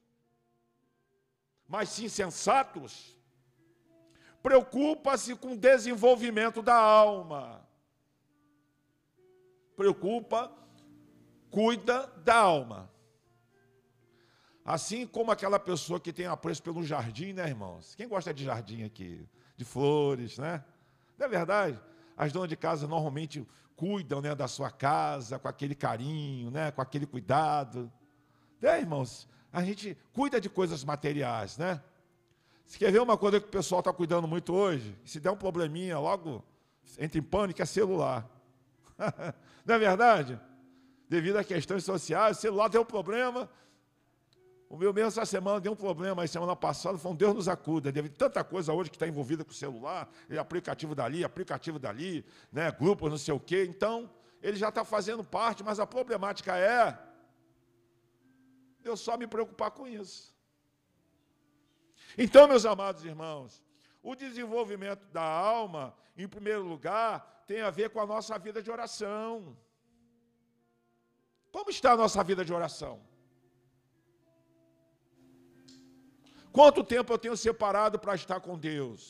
mas 1.67 1.89
sim 1.89 2.07
sensatos, 2.07 3.16
preocupa-se 4.47 5.35
com 5.35 5.53
o 5.53 5.57
desenvolvimento 5.57 6.61
da 6.61 6.75
alma. 6.75 7.61
Preocupa, 9.75 10.51
cuida 11.51 12.07
da 12.23 12.37
alma. 12.37 12.89
Assim 14.63 15.05
como 15.05 15.31
aquela 15.31 15.59
pessoa 15.59 15.99
que 15.99 16.13
tem 16.13 16.25
apreço 16.25 16.63
pelo 16.63 16.83
jardim, 16.83 17.33
né, 17.33 17.47
irmãos? 17.47 17.93
Quem 17.95 18.07
gosta 18.07 18.33
de 18.33 18.45
jardim 18.45 18.83
aqui? 18.83 19.27
de 19.57 19.65
flores, 19.65 20.37
né? 20.37 20.63
Não 21.17 21.25
é 21.25 21.29
verdade? 21.29 21.79
As 22.15 22.31
donas 22.31 22.47
de 22.47 22.55
casa 22.55 22.87
normalmente 22.87 23.45
cuidam 23.75 24.21
né, 24.21 24.33
da 24.35 24.47
sua 24.47 24.69
casa 24.69 25.39
com 25.39 25.47
aquele 25.47 25.75
carinho, 25.75 26.51
né, 26.51 26.71
com 26.71 26.81
aquele 26.81 27.07
cuidado. 27.07 27.91
É, 28.61 28.79
irmãos, 28.79 29.27
a 29.51 29.63
gente 29.63 29.97
cuida 30.13 30.39
de 30.39 30.49
coisas 30.49 30.83
materiais, 30.83 31.57
né? 31.57 31.81
Se 32.67 32.77
quer 32.77 32.91
ver 32.91 33.01
uma 33.01 33.17
coisa 33.17 33.39
que 33.39 33.47
o 33.47 33.49
pessoal 33.49 33.79
está 33.79 33.93
cuidando 33.93 34.27
muito 34.27 34.53
hoje, 34.53 34.93
se 35.05 35.21
der 35.21 35.31
um 35.31 35.37
probleminha, 35.37 35.97
logo 35.97 36.43
entra 36.99 37.17
em 37.17 37.21
pânico, 37.21 37.61
é 37.61 37.65
celular. 37.65 38.29
Não 39.65 39.75
é 39.75 39.79
verdade? 39.79 40.37
Devido 41.07 41.37
a 41.37 41.45
questões 41.45 41.85
sociais, 41.85 42.39
celular 42.39 42.67
deu 42.67 42.81
um 42.81 42.85
problema. 42.85 43.49
O 44.69 44.75
meu 44.75 44.93
mesmo 44.93 45.07
essa 45.07 45.25
semana 45.25 45.61
deu 45.61 45.71
um 45.71 45.77
problema, 45.77 46.23
aí 46.23 46.27
semana 46.27 46.57
passada 46.57 46.97
foi 46.97 47.09
um 47.09 47.15
Deus 47.15 47.33
nos 47.33 47.47
acuda. 47.47 47.89
Deve 47.89 48.09
tanta 48.09 48.43
coisa 48.43 48.73
hoje 48.73 48.89
que 48.89 48.97
está 48.97 49.07
envolvida 49.07 49.45
com 49.45 49.51
o 49.51 49.53
celular, 49.53 50.09
aplicativo 50.37 50.93
dali, 50.93 51.23
aplicativo 51.23 51.79
dali, 51.79 52.25
né, 52.51 52.69
grupos 52.69 53.09
não 53.09 53.17
sei 53.17 53.33
o 53.33 53.39
quê. 53.39 53.65
Então, 53.69 54.09
ele 54.41 54.57
já 54.57 54.67
está 54.67 54.83
fazendo 54.83 55.23
parte, 55.23 55.63
mas 55.63 55.79
a 55.79 55.87
problemática 55.87 56.57
é 56.57 56.99
eu 58.83 58.97
só 58.97 59.17
me 59.17 59.25
preocupar 59.25 59.71
com 59.71 59.87
isso. 59.87 60.36
Então, 62.17 62.47
meus 62.47 62.65
amados 62.65 63.05
irmãos, 63.05 63.63
o 64.01 64.15
desenvolvimento 64.15 65.05
da 65.17 65.21
alma, 65.21 65.95
em 66.17 66.27
primeiro 66.27 66.63
lugar, 66.63 67.43
tem 67.45 67.61
a 67.61 67.69
ver 67.69 67.89
com 67.91 67.99
a 67.99 68.05
nossa 68.05 68.37
vida 68.39 68.61
de 68.61 68.71
oração. 68.71 69.55
Como 71.51 71.69
está 71.69 71.91
a 71.91 71.97
nossa 71.97 72.23
vida 72.23 72.43
de 72.43 72.53
oração? 72.53 72.99
Quanto 76.51 76.83
tempo 76.83 77.13
eu 77.13 77.19
tenho 77.19 77.37
separado 77.37 77.99
para 77.99 78.15
estar 78.15 78.39
com 78.39 78.57
Deus? 78.57 79.01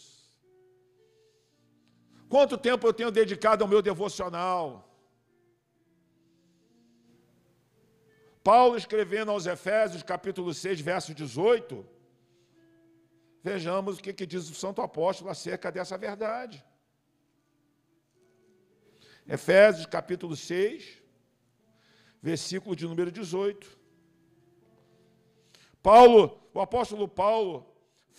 Quanto 2.27 2.57
tempo 2.57 2.85
eu 2.85 2.93
tenho 2.93 3.09
dedicado 3.09 3.63
ao 3.63 3.69
meu 3.69 3.81
devocional? 3.81 4.65
Paulo 8.43 8.75
escrevendo 8.77 9.31
aos 9.31 9.45
Efésios, 9.45 10.03
capítulo 10.03 10.53
6, 10.53 10.81
verso 10.81 11.13
18, 11.13 11.85
vejamos 13.49 13.97
o 13.97 14.01
que, 14.03 14.13
que 14.19 14.27
diz 14.33 14.49
o 14.49 14.55
Santo 14.63 14.79
Apóstolo 14.81 15.29
acerca 15.35 15.71
dessa 15.75 15.97
verdade. 16.07 16.57
Efésios, 19.37 19.85
capítulo 19.85 20.35
6, 20.35 21.01
versículo 22.21 22.75
de 22.75 22.85
número 22.91 23.11
18. 23.11 23.77
Paulo, 25.81 26.21
o 26.53 26.59
apóstolo 26.67 27.07
Paulo, 27.07 27.53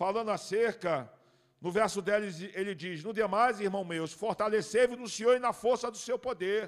falando 0.02 0.30
acerca, 0.30 0.92
no 1.60 1.70
verso 1.70 2.00
10 2.00 2.56
ele 2.60 2.74
diz: 2.82 3.04
No 3.06 3.12
demais, 3.12 3.60
irmão 3.60 3.84
meus, 3.84 4.12
fortalecei-vos 4.24 4.98
no 5.02 5.08
Senhor 5.08 5.34
e 5.36 5.44
na 5.46 5.52
força 5.52 5.90
do 5.90 5.98
seu 6.06 6.18
poder. 6.28 6.62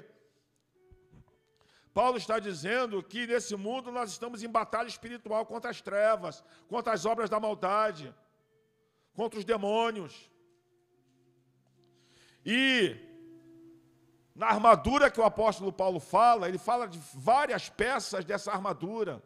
Paulo 1.99 2.17
está 2.17 2.37
dizendo 2.49 3.03
que 3.11 3.21
nesse 3.31 3.55
mundo 3.65 3.91
nós 3.91 4.11
estamos 4.11 4.43
em 4.43 4.57
batalha 4.59 4.87
espiritual 4.95 5.45
contra 5.45 5.69
as 5.73 5.81
trevas, 5.81 6.43
contra 6.73 6.93
as 6.93 7.05
obras 7.05 7.29
da 7.29 7.39
maldade, 7.39 8.05
contra 9.13 9.39
os 9.39 9.45
demônios. 9.45 10.29
E 12.45 12.95
na 14.35 14.47
armadura 14.47 15.11
que 15.11 15.19
o 15.19 15.23
apóstolo 15.23 15.71
Paulo 15.71 15.99
fala, 15.99 16.47
ele 16.47 16.57
fala 16.57 16.87
de 16.87 16.99
várias 17.13 17.69
peças 17.69 18.25
dessa 18.25 18.51
armadura. 18.51 19.21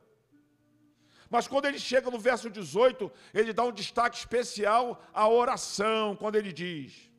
Mas 1.30 1.48
quando 1.48 1.66
ele 1.66 1.80
chega 1.80 2.12
no 2.12 2.20
verso 2.20 2.50
18, 2.50 3.12
ele 3.34 3.54
dá 3.54 3.64
um 3.64 3.72
destaque 3.72 4.18
especial 4.18 5.02
à 5.14 5.28
oração, 5.28 6.16
quando 6.16 6.36
ele 6.36 6.54
diz: 6.54 7.10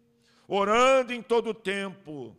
orando 0.46 1.12
em 1.12 1.22
todo 1.22 1.50
o 1.50 1.54
tempo, 1.54 2.36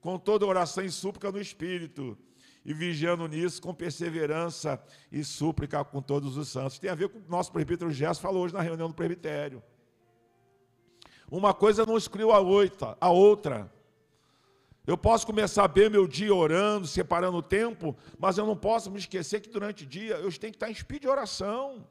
com 0.00 0.18
toda 0.18 0.46
oração 0.46 0.84
e 0.84 0.90
súplica 0.90 1.30
no 1.32 1.40
Espírito, 1.40 2.18
e 2.64 2.72
vigiando 2.72 3.26
nisso 3.26 3.60
com 3.60 3.74
perseverança 3.74 4.80
e 5.10 5.24
súplica 5.24 5.84
com 5.84 6.00
todos 6.00 6.36
os 6.36 6.48
santos. 6.48 6.78
Tem 6.78 6.90
a 6.90 6.94
ver 6.94 7.08
com 7.08 7.18
o 7.18 7.22
nosso 7.28 7.50
presbítero 7.50 7.90
Gerson 7.90 8.22
falou 8.22 8.44
hoje 8.44 8.54
na 8.54 8.60
reunião 8.60 8.88
do 8.88 8.94
presbitério. 8.94 9.62
Uma 11.30 11.54
coisa 11.54 11.86
não 11.86 11.96
excluiu 11.96 12.30
a 12.30 12.40
outra. 12.40 12.96
A 13.00 13.10
outra. 13.10 13.72
Eu 14.86 14.98
posso 14.98 15.26
começar 15.26 15.66
bem 15.68 15.88
meu 15.88 16.06
dia 16.06 16.34
orando, 16.34 16.86
separando 16.86 17.38
o 17.38 17.42
tempo, 17.42 17.96
mas 18.18 18.36
eu 18.36 18.44
não 18.44 18.56
posso 18.56 18.90
me 18.90 18.98
esquecer 18.98 19.40
que 19.40 19.48
durante 19.48 19.84
o 19.84 19.86
dia 19.86 20.16
eu 20.16 20.30
tenho 20.38 20.52
que 20.52 20.56
estar 20.56 20.70
em 20.70 20.74
speed 20.74 21.02
de 21.02 21.08
oração. 21.08 21.86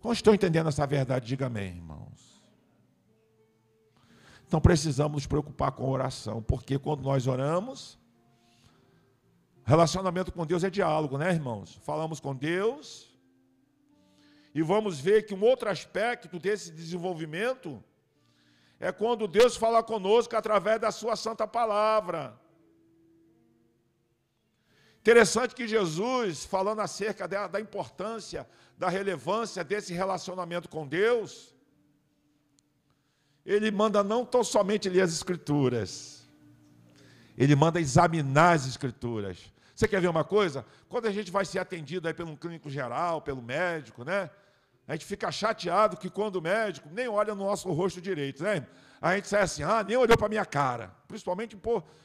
Como 0.00 0.14
estão 0.14 0.32
entendendo 0.32 0.68
essa 0.68 0.86
verdade? 0.86 1.26
Diga 1.26 1.46
amém, 1.46 1.76
irmãos. 1.76 2.42
Então 4.46 4.60
precisamos 4.60 5.12
nos 5.14 5.26
preocupar 5.26 5.72
com 5.72 5.90
oração, 5.90 6.42
porque 6.42 6.78
quando 6.78 7.02
nós 7.02 7.26
oramos, 7.26 7.97
relacionamento 9.68 10.32
com 10.32 10.46
Deus 10.46 10.64
é 10.64 10.70
diálogo, 10.70 11.18
né, 11.18 11.30
irmãos? 11.30 11.78
Falamos 11.82 12.18
com 12.20 12.34
Deus 12.34 13.14
e 14.54 14.62
vamos 14.62 14.98
ver 14.98 15.26
que 15.26 15.34
um 15.34 15.42
outro 15.44 15.68
aspecto 15.68 16.38
desse 16.38 16.72
desenvolvimento 16.72 17.84
é 18.80 18.90
quando 18.90 19.28
Deus 19.28 19.56
fala 19.56 19.82
conosco 19.82 20.34
através 20.34 20.80
da 20.80 20.90
Sua 20.90 21.16
Santa 21.16 21.46
Palavra. 21.46 22.40
Interessante 25.00 25.54
que 25.54 25.68
Jesus, 25.68 26.46
falando 26.46 26.80
acerca 26.80 27.28
da, 27.28 27.46
da 27.46 27.60
importância, 27.60 28.48
da 28.78 28.88
relevância 28.88 29.62
desse 29.62 29.92
relacionamento 29.92 30.66
com 30.70 30.88
Deus, 30.88 31.54
ele 33.44 33.70
manda 33.70 34.02
não 34.02 34.24
tão 34.24 34.42
somente 34.42 34.88
ler 34.88 35.02
as 35.02 35.12
Escrituras, 35.12 36.26
ele 37.36 37.54
manda 37.54 37.78
examinar 37.78 38.54
as 38.54 38.66
Escrituras. 38.66 39.57
Você 39.78 39.86
quer 39.86 40.00
ver 40.00 40.08
uma 40.08 40.24
coisa? 40.24 40.66
Quando 40.88 41.06
a 41.06 41.12
gente 41.12 41.30
vai 41.30 41.44
ser 41.44 41.60
atendido 41.60 42.08
aí 42.08 42.12
pelo 42.12 42.36
clínico 42.36 42.68
geral, 42.68 43.22
pelo 43.22 43.40
médico, 43.40 44.02
né? 44.02 44.28
A 44.88 44.94
gente 44.94 45.04
fica 45.04 45.30
chateado 45.30 45.96
que 45.96 46.10
quando 46.10 46.34
o 46.34 46.42
médico 46.42 46.88
nem 46.90 47.06
olha 47.06 47.32
no 47.32 47.44
nosso 47.44 47.70
rosto 47.70 48.00
direito, 48.00 48.42
né? 48.42 48.66
A 49.00 49.14
gente 49.14 49.28
sai 49.28 49.42
assim, 49.42 49.62
ah, 49.62 49.84
nem 49.84 49.96
olhou 49.96 50.18
para 50.18 50.28
minha 50.28 50.44
cara. 50.44 50.92
Principalmente 51.06 51.56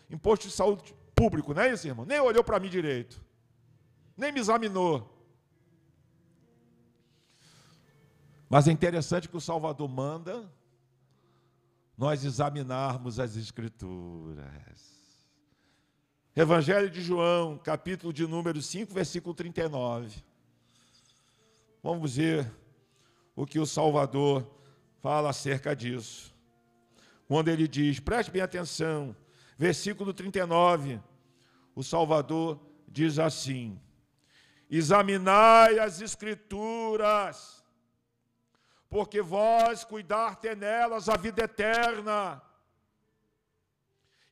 em 0.08 0.18
posto 0.20 0.48
de 0.48 0.54
saúde 0.54 0.94
público, 1.16 1.52
não 1.52 1.64
é 1.64 1.74
isso, 1.74 1.88
irmão? 1.88 2.06
Nem 2.06 2.20
olhou 2.20 2.44
para 2.44 2.60
mim 2.60 2.70
direito. 2.70 3.20
Nem 4.16 4.32
me 4.32 4.40
examinou. 4.40 5.10
Mas 8.48 8.68
é 8.68 8.72
interessante 8.72 9.28
que 9.28 9.36
o 9.36 9.42
Salvador 9.42 9.90
manda 9.90 10.48
nós 11.98 12.24
examinarmos 12.24 13.20
as 13.20 13.36
Escrituras. 13.36 15.03
Evangelho 16.36 16.90
de 16.90 17.00
João, 17.00 17.60
capítulo 17.60 18.12
de 18.12 18.26
número 18.26 18.60
5, 18.60 18.92
versículo 18.92 19.36
39. 19.36 20.24
Vamos 21.84 22.16
ver 22.16 22.52
o 23.36 23.46
que 23.46 23.60
o 23.60 23.68
Salvador 23.68 24.44
fala 25.00 25.30
acerca 25.30 25.76
disso. 25.76 26.34
Quando 27.28 27.50
ele 27.50 27.68
diz, 27.68 28.00
preste 28.00 28.32
bem 28.32 28.42
atenção, 28.42 29.16
versículo 29.60 30.12
39, 30.12 31.00
o 31.76 31.84
Salvador 31.84 32.60
diz 32.88 33.20
assim: 33.20 33.80
Examinai 34.68 35.78
as 35.78 36.02
Escrituras, 36.02 37.64
porque 38.90 39.22
vós 39.22 39.84
cuidar 39.84 40.40
nelas 40.58 41.08
a 41.08 41.16
vida 41.16 41.44
eterna, 41.44 42.42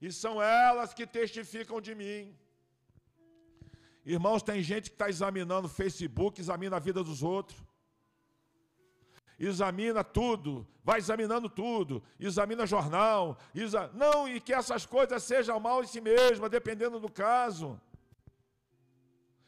e 0.01 0.11
são 0.11 0.41
elas 0.41 0.93
que 0.93 1.05
testificam 1.05 1.79
de 1.79 1.93
mim. 1.93 2.35
Irmãos, 4.03 4.41
tem 4.41 4.61
gente 4.63 4.89
que 4.89 4.95
está 4.95 5.09
examinando 5.09 5.67
o 5.67 5.69
Facebook, 5.69 6.41
examina 6.41 6.77
a 6.77 6.79
vida 6.79 7.03
dos 7.03 7.21
outros 7.21 7.61
examina 9.47 10.03
tudo, 10.03 10.67
vai 10.83 10.99
examinando 10.99 11.49
tudo, 11.49 12.03
examina 12.19 12.65
jornal, 12.65 13.37
exa... 13.55 13.89
não, 13.93 14.27
e 14.27 14.39
que 14.39 14.53
essas 14.53 14.85
coisas 14.85 15.23
sejam 15.23 15.59
mal 15.59 15.83
em 15.83 15.87
si 15.87 15.99
mesma, 15.99 16.47
dependendo 16.47 16.99
do 16.99 17.11
caso. 17.11 17.79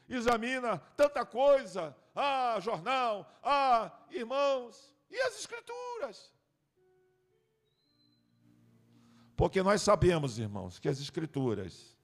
Examina 0.09 0.77
tanta 0.97 1.25
coisa, 1.25 1.95
ah, 2.15 2.57
jornal, 2.59 3.31
ah, 3.41 3.91
irmãos, 4.09 4.93
e 5.09 5.19
as 5.21 5.39
escrituras? 5.39 6.31
Porque 9.35 9.63
nós 9.63 9.81
sabemos, 9.81 10.37
irmãos, 10.37 10.79
que 10.79 10.87
as 10.87 10.99
escrituras 10.99 11.97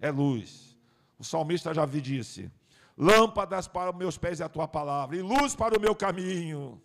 é 0.00 0.10
luz. 0.10 0.76
O 1.18 1.24
salmista 1.24 1.72
já 1.72 1.86
vi 1.86 2.00
disse: 2.00 2.50
Lâmpadas 2.96 3.66
para 3.66 3.90
os 3.90 3.96
meus 3.96 4.18
pés 4.18 4.40
é 4.40 4.44
a 4.44 4.48
tua 4.48 4.68
palavra, 4.68 5.16
e 5.16 5.22
luz 5.22 5.54
para 5.54 5.76
o 5.76 5.80
meu 5.80 5.94
caminho. 5.94 6.80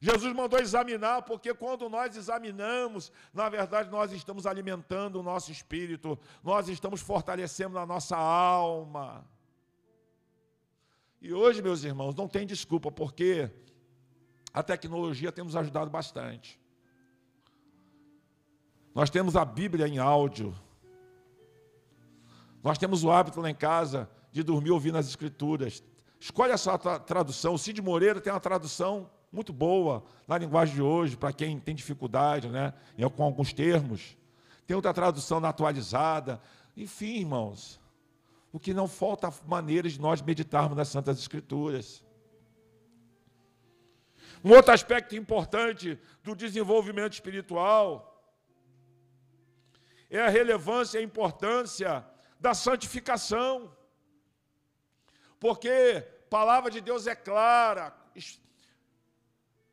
Jesus 0.00 0.34
mandou 0.34 0.58
examinar, 0.58 1.22
porque 1.22 1.54
quando 1.54 1.88
nós 1.88 2.16
examinamos, 2.16 3.12
na 3.32 3.48
verdade 3.48 3.88
nós 3.88 4.10
estamos 4.10 4.46
alimentando 4.46 5.20
o 5.20 5.22
nosso 5.22 5.52
espírito, 5.52 6.18
nós 6.42 6.68
estamos 6.68 7.00
fortalecendo 7.00 7.78
a 7.78 7.86
nossa 7.86 8.16
alma. 8.16 9.24
E 11.20 11.32
hoje, 11.32 11.62
meus 11.62 11.84
irmãos, 11.84 12.16
não 12.16 12.26
tem 12.26 12.44
desculpa, 12.44 12.90
porque 12.90 13.48
a 14.52 14.60
tecnologia 14.60 15.30
tem 15.30 15.44
nos 15.44 15.54
ajudado 15.54 15.88
bastante. 15.88 16.60
Nós 18.94 19.08
temos 19.08 19.36
a 19.36 19.44
Bíblia 19.44 19.88
em 19.88 19.98
áudio. 19.98 20.54
Nós 22.62 22.78
temos 22.78 23.02
o 23.02 23.10
hábito 23.10 23.40
lá 23.40 23.50
em 23.50 23.54
casa 23.54 24.08
de 24.30 24.42
dormir 24.42 24.70
ouvindo 24.70 24.98
as 24.98 25.08
Escrituras. 25.08 25.82
Escolhe 26.20 26.52
a 26.52 26.58
sua 26.58 26.78
tradução. 26.78 27.54
O 27.54 27.58
Cid 27.58 27.80
Moreira 27.80 28.20
tem 28.20 28.32
uma 28.32 28.40
tradução 28.40 29.10
muito 29.32 29.52
boa 29.52 30.04
na 30.28 30.36
linguagem 30.36 30.74
de 30.74 30.82
hoje, 30.82 31.16
para 31.16 31.32
quem 31.32 31.58
tem 31.58 31.74
dificuldade 31.74 32.48
né, 32.48 32.74
com 33.16 33.24
alguns 33.24 33.52
termos. 33.52 34.16
Tem 34.66 34.76
outra 34.76 34.92
tradução 34.92 35.44
atualizada. 35.44 36.40
Enfim, 36.76 37.20
irmãos, 37.20 37.80
o 38.52 38.60
que 38.60 38.74
não 38.74 38.86
falta 38.86 39.32
maneiras 39.46 39.92
de 39.92 40.00
nós 40.00 40.20
meditarmos 40.20 40.76
nas 40.76 40.88
Santas 40.88 41.18
Escrituras. 41.18 42.04
Um 44.44 44.50
outro 44.50 44.72
aspecto 44.72 45.16
importante 45.16 45.98
do 46.22 46.36
desenvolvimento 46.36 47.14
espiritual 47.14 48.11
é 50.18 50.20
a 50.20 50.28
relevância 50.28 50.98
e 50.98 51.00
a 51.00 51.04
importância 51.04 52.04
da 52.38 52.52
santificação. 52.52 53.74
Porque 55.40 56.04
a 56.06 56.30
palavra 56.30 56.70
de 56.70 56.80
Deus 56.80 57.06
é 57.06 57.14
clara, 57.14 57.94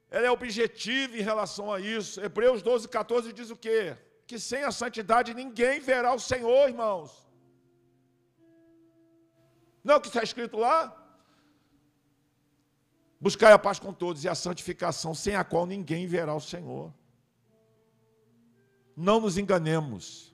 ela 0.09 0.27
é 0.27 0.31
objetiva 0.31 1.17
em 1.17 1.21
relação 1.21 1.71
a 1.71 1.79
isso. 1.79 2.21
Hebreus 2.21 2.61
12, 2.61 2.87
14 2.87 3.33
diz 3.33 3.49
o 3.49 3.55
quê? 3.55 3.97
Que 4.25 4.39
sem 4.39 4.63
a 4.63 4.71
santidade 4.71 5.33
ninguém 5.33 5.79
verá 5.79 6.13
o 6.13 6.19
Senhor, 6.19 6.69
irmãos. 6.69 7.27
Não 9.83 9.95
é 9.95 9.97
o 9.97 10.01
que 10.01 10.07
está 10.07 10.23
escrito 10.23 10.57
lá? 10.57 10.95
Buscai 13.19 13.51
a 13.51 13.59
paz 13.59 13.77
com 13.77 13.91
todos 13.91 14.23
e 14.23 14.29
a 14.29 14.35
santificação, 14.35 15.13
sem 15.13 15.35
a 15.35 15.43
qual 15.43 15.65
ninguém 15.65 16.07
verá 16.07 16.33
o 16.33 16.39
Senhor. 16.39 16.93
Não 18.95 19.19
nos 19.19 19.37
enganemos. 19.37 20.28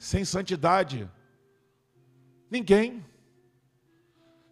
Sem 0.00 0.24
santidade, 0.24 1.06
ninguém, 2.50 3.04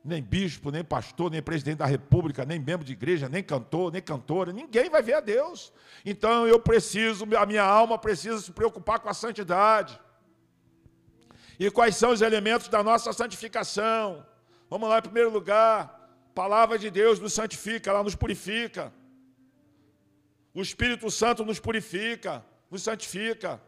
nem 0.05 0.23
bispo, 0.23 0.71
nem 0.71 0.85
pastor, 0.85 1.31
nem 1.31 1.43
presidente 1.43 1.79
da 1.79 1.87
república, 1.87 2.45
nem 2.45 2.59
membro 2.59 2.85
de 2.85 2.93
igreja, 2.93 3.31
nem 3.31 3.43
cantor, 3.43 3.91
nem 3.91 4.03
cantora, 4.03 4.53
ninguém 4.53 4.91
vai 4.91 5.03
ver 5.03 5.15
a 5.15 5.21
Deus. 5.21 5.73
Então 6.05 6.47
eu 6.47 6.61
preciso, 6.61 7.25
a 7.35 7.47
minha 7.47 7.65
alma 7.65 7.97
precisa 7.97 8.39
se 8.39 8.53
preocupar 8.53 9.01
com 9.01 9.09
a 9.09 9.15
santidade. 9.15 9.99
E 11.59 11.71
quais 11.71 11.97
são 11.97 12.11
os 12.11 12.21
elementos 12.21 12.69
da 12.69 12.83
nossa 12.83 13.11
santificação? 13.15 14.27
Vamos 14.69 14.87
lá, 14.87 14.99
em 14.99 15.03
primeiro 15.03 15.31
lugar, 15.31 16.13
palavra 16.35 16.79
de 16.79 16.91
Deus 16.91 17.19
nos 17.19 17.33
santifica, 17.33 17.89
ela 17.89 18.03
nos 18.03 18.15
purifica. 18.15 18.93
O 20.53 20.61
Espírito 20.61 21.11
Santo 21.11 21.43
nos 21.43 21.59
purifica, 21.59 22.45
nos 22.71 22.83
santifica. 22.83 23.67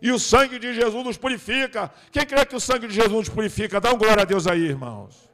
E 0.00 0.12
o 0.12 0.18
sangue 0.18 0.58
de 0.58 0.74
Jesus 0.74 1.04
nos 1.04 1.16
purifica. 1.16 1.92
Quem 2.12 2.24
crê 2.24 2.46
que 2.46 2.54
o 2.54 2.60
sangue 2.60 2.86
de 2.86 2.94
Jesus 2.94 3.12
nos 3.12 3.28
purifica? 3.28 3.80
Dá 3.80 3.92
um 3.92 3.98
glória 3.98 4.22
a 4.22 4.26
Deus 4.26 4.46
aí, 4.46 4.62
irmãos. 4.62 5.28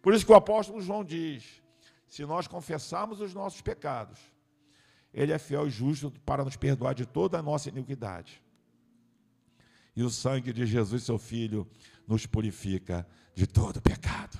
Por 0.00 0.14
isso 0.14 0.24
que 0.24 0.32
o 0.32 0.36
apóstolo 0.36 0.80
João 0.80 1.04
diz: 1.04 1.62
se 2.06 2.24
nós 2.24 2.46
confessarmos 2.46 3.20
os 3.20 3.34
nossos 3.34 3.60
pecados, 3.60 4.18
ele 5.12 5.32
é 5.32 5.38
fiel 5.38 5.66
e 5.66 5.70
justo 5.70 6.12
para 6.24 6.44
nos 6.44 6.56
perdoar 6.56 6.94
de 6.94 7.06
toda 7.06 7.38
a 7.38 7.42
nossa 7.42 7.68
iniquidade. 7.68 8.42
E 9.94 10.02
o 10.02 10.10
sangue 10.10 10.52
de 10.52 10.64
Jesus, 10.64 11.02
seu 11.02 11.18
Filho, 11.18 11.68
nos 12.06 12.26
purifica 12.26 13.06
de 13.34 13.46
todo 13.46 13.82
pecado. 13.82 14.38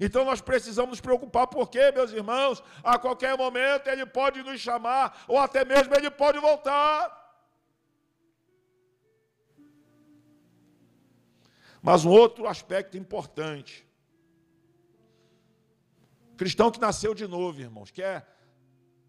Então 0.00 0.24
nós 0.24 0.40
precisamos 0.40 0.92
nos 0.92 1.00
preocupar, 1.00 1.46
porque, 1.46 1.92
meus 1.92 2.10
irmãos, 2.10 2.62
a 2.82 2.98
qualquer 2.98 3.36
momento 3.36 3.86
Ele 3.88 4.06
pode 4.06 4.42
nos 4.42 4.58
chamar, 4.58 5.24
ou 5.28 5.38
até 5.38 5.62
mesmo 5.62 5.94
Ele 5.94 6.10
pode 6.10 6.38
voltar. 6.38 7.20
Mas 11.82 12.06
um 12.06 12.10
outro 12.10 12.46
aspecto 12.46 12.96
importante. 12.96 13.86
Cristão 16.36 16.70
que 16.70 16.80
nasceu 16.80 17.14
de 17.14 17.26
novo, 17.26 17.60
irmãos, 17.60 17.90
que 17.90 18.02
é 18.02 18.26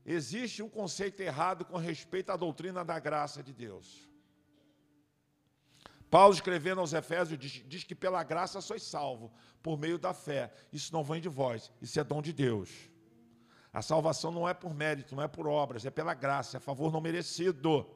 existe 0.06 0.62
um 0.62 0.68
conceito 0.70 1.22
errado 1.22 1.64
com 1.64 1.78
respeito 1.78 2.32
à 2.32 2.36
doutrina 2.36 2.84
da 2.84 3.00
graça 3.00 3.42
de 3.42 3.54
Deus. 3.54 4.11
Paulo, 6.12 6.34
escrevendo 6.34 6.82
aos 6.82 6.92
Efésios, 6.92 7.40
diz, 7.40 7.64
diz, 7.66 7.86
que 7.86 7.96
pela 7.96 8.22
graça 8.22 8.60
sois 8.60 8.84
salvo, 8.84 9.32
por 9.64 9.80
meio 9.80 9.98
da 9.98 10.14
fé. 10.14 10.52
Isso 10.72 10.92
não 10.92 11.06
vem 11.06 11.22
de 11.22 11.30
vós, 11.30 11.72
isso 11.82 11.98
é 11.98 12.04
dom 12.04 12.22
de 12.22 12.34
Deus. 12.34 12.70
A 13.72 13.82
salvação 13.82 14.30
não 14.30 14.48
é 14.48 14.54
por 14.54 14.74
mérito, 14.74 15.16
não 15.16 15.24
é 15.24 15.28
por 15.30 15.48
obras, 15.48 15.86
é 15.86 15.90
pela 15.90 16.14
graça, 16.14 16.58
é 16.58 16.60
favor 16.60 16.92
não 16.92 17.00
merecido. 17.00 17.90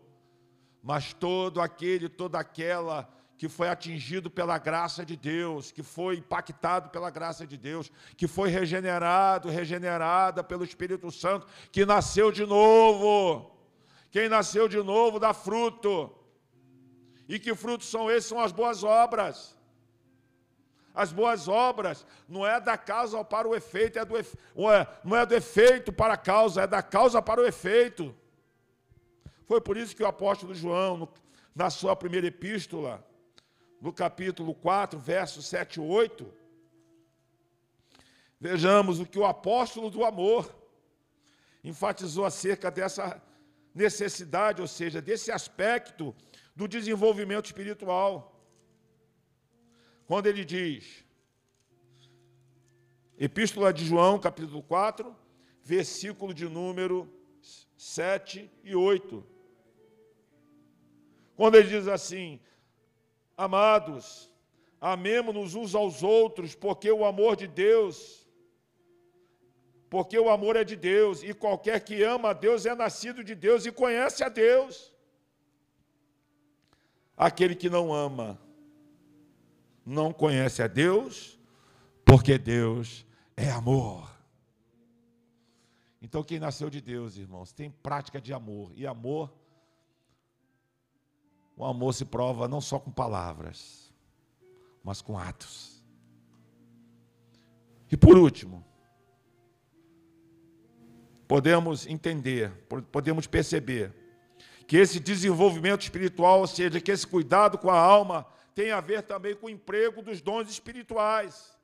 Mas 0.82 1.14
todo 1.14 1.60
aquele, 1.60 2.08
toda 2.08 2.40
aquela 2.40 3.10
que 3.38 3.50
foi 3.50 3.68
atingido 3.68 4.32
pela 4.32 4.58
graça 4.58 5.06
de 5.06 5.18
Deus, 5.18 5.74
que 5.74 5.84
foi 5.84 6.16
impactado 6.16 6.92
pela 6.92 7.10
graça 7.10 7.46
de 7.46 7.58
Deus, 7.58 7.92
que 8.16 8.30
foi 8.30 8.48
regenerado, 8.48 9.50
regenerada 9.50 10.42
pelo 10.42 10.64
Espírito 10.64 11.12
Santo, 11.12 11.46
que 11.70 11.86
nasceu 11.86 12.32
de 12.32 12.46
novo. 12.46 13.52
Quem 14.10 14.30
nasceu 14.30 14.70
de 14.70 14.82
novo 14.82 15.20
dá 15.20 15.34
fruto. 15.34 16.16
E 17.28 17.40
que 17.40 17.56
frutos 17.56 17.88
são 17.88 18.10
esses? 18.10 18.30
São 18.30 18.40
as 18.40 18.52
boas 18.52 18.84
obras. 18.84 19.56
As 20.94 21.12
boas 21.12 21.48
obras 21.48 22.06
não 22.28 22.48
é 22.48 22.60
da 22.60 22.78
causa 22.78 23.24
para 23.24 23.48
o 23.48 23.54
efeito, 23.54 24.00
é 24.00 24.06
do, 24.06 24.18
é, 24.18 24.88
não 25.04 25.18
é 25.18 25.26
do 25.26 25.36
efeito 25.36 25.92
para 25.92 26.14
a 26.14 26.18
causa, 26.18 26.62
é 26.62 26.68
da 26.68 26.82
causa 26.82 27.22
para 27.22 27.42
o 27.42 27.46
efeito. 27.46 28.16
Foi 29.46 29.60
por 29.60 29.76
isso 29.76 29.96
que 29.96 30.04
o 30.04 30.08
apóstolo 30.08 30.56
João, 30.56 31.10
na 31.54 31.70
sua 31.70 31.96
primeira 31.96 32.28
epístola, 32.28 33.06
no 33.82 33.92
capítulo 33.92 34.56
4, 34.56 34.98
versos 34.98 35.46
7 35.48 35.76
e 35.76 35.80
8, 35.82 36.34
vejamos 38.40 39.00
o 39.00 39.06
que 39.06 39.20
o 39.20 39.26
apóstolo 39.26 39.90
do 39.90 40.06
amor 40.06 40.50
enfatizou 41.64 42.26
acerca 42.26 42.72
dessa 42.72 43.22
necessidade, 43.74 44.62
ou 44.62 44.68
seja, 44.68 45.02
desse 45.02 45.32
aspecto 45.32 46.16
do 46.56 46.68
desenvolvimento 46.68 47.46
espiritual. 47.46 48.32
Quando 50.08 50.28
ele 50.28 50.46
diz, 50.46 51.04
Epístola 53.18 53.74
de 53.74 53.86
João, 53.86 54.20
capítulo 54.20 54.62
4, 54.64 55.16
versículo 55.64 56.34
de 56.34 56.48
número 56.48 57.12
7 57.78 58.50
e 58.64 58.76
8. 58.76 59.26
Quando 61.36 61.56
ele 61.56 61.68
diz 61.68 61.88
assim: 61.88 62.40
Amados, 63.38 64.32
amemo-nos 64.80 65.56
uns 65.56 65.76
aos 65.76 66.04
outros, 66.04 66.56
porque 66.56 66.90
o 66.92 67.04
amor 67.04 67.36
de 67.36 67.48
Deus, 67.48 68.26
porque 69.90 70.18
o 70.18 70.30
amor 70.30 70.56
é 70.56 70.64
de 70.64 70.76
Deus, 70.76 71.24
e 71.24 71.34
qualquer 71.34 71.84
que 71.84 72.02
ama 72.04 72.30
a 72.30 72.34
Deus 72.34 72.66
é 72.66 72.74
nascido 72.76 73.24
de 73.24 73.36
Deus 73.36 73.66
e 73.66 73.72
conhece 73.72 74.24
a 74.24 74.30
Deus. 74.30 74.95
Aquele 77.18 77.56
que 77.56 77.70
não 77.70 77.94
ama, 77.94 78.40
não 79.86 80.12
conhece 80.12 80.62
a 80.62 80.68
Deus, 80.68 81.40
porque 82.04 82.38
Deus 82.38 83.06
é 83.38 83.50
amor. 83.50 84.10
Então, 86.02 86.24
quem 86.24 86.40
nasceu 86.40 86.70
de 86.70 86.82
Deus, 86.82 87.18
irmãos, 87.18 87.52
tem 87.52 87.70
prática 87.70 88.22
de 88.22 88.34
amor, 88.34 88.72
e 88.76 88.86
amor 88.86 89.34
o 91.58 91.64
amor 91.64 91.94
se 91.94 92.04
prova 92.04 92.48
não 92.48 92.60
só 92.60 92.78
com 92.78 92.92
palavras, 92.92 93.94
mas 94.84 95.02
com 95.02 95.18
atos. 95.18 95.82
E 97.90 97.96
por 97.96 98.18
último, 98.18 98.66
podemos 101.28 101.88
entender, 101.88 102.52
podemos 102.92 103.26
perceber 103.26 103.94
que 104.68 104.78
esse 104.78 105.00
desenvolvimento 105.00 105.82
espiritual, 105.82 106.40
ou 106.40 106.48
seja, 106.48 106.82
que 106.82 106.92
esse 106.92 107.06
cuidado 107.06 107.58
com 107.58 107.70
a 107.70 107.78
alma, 107.78 108.26
tem 108.54 108.72
a 108.72 108.82
ver 108.82 109.04
também 109.04 109.36
com 109.36 109.48
o 109.48 109.50
emprego 109.50 110.02
dos 110.02 110.22
dons 110.22 110.50
espirituais. 110.50 111.56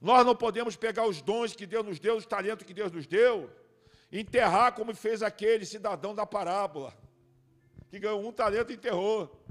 Nós 0.00 0.24
não 0.24 0.36
podemos 0.36 0.76
pegar 0.76 1.06
os 1.06 1.20
dons 1.20 1.56
que 1.56 1.66
Deus 1.66 1.84
nos 1.84 1.98
deu, 1.98 2.16
os 2.16 2.26
talentos 2.26 2.66
que 2.66 2.74
Deus 2.74 2.92
nos 2.92 3.06
deu, 3.06 3.50
enterrar 4.12 4.74
como 4.74 4.94
fez 4.94 5.22
aquele 5.22 5.66
cidadão 5.66 6.14
da 6.14 6.26
parábola, 6.26 6.96
que 7.88 7.98
ganhou 7.98 8.24
um 8.24 8.32
talento 8.32 8.70
e 8.70 8.76
enterrou. 8.76 9.42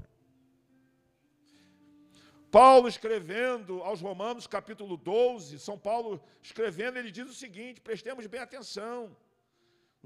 Paulo 2.50 2.88
escrevendo 2.88 3.82
aos 3.82 4.00
Romanos, 4.00 4.46
capítulo 4.46 4.96
12, 4.96 5.58
São 5.58 5.76
Paulo 5.76 6.22
escrevendo, 6.42 6.96
ele 6.96 7.10
diz 7.10 7.28
o 7.28 7.34
seguinte: 7.34 7.80
prestemos 7.80 8.26
bem 8.26 8.40
atenção. 8.40 9.14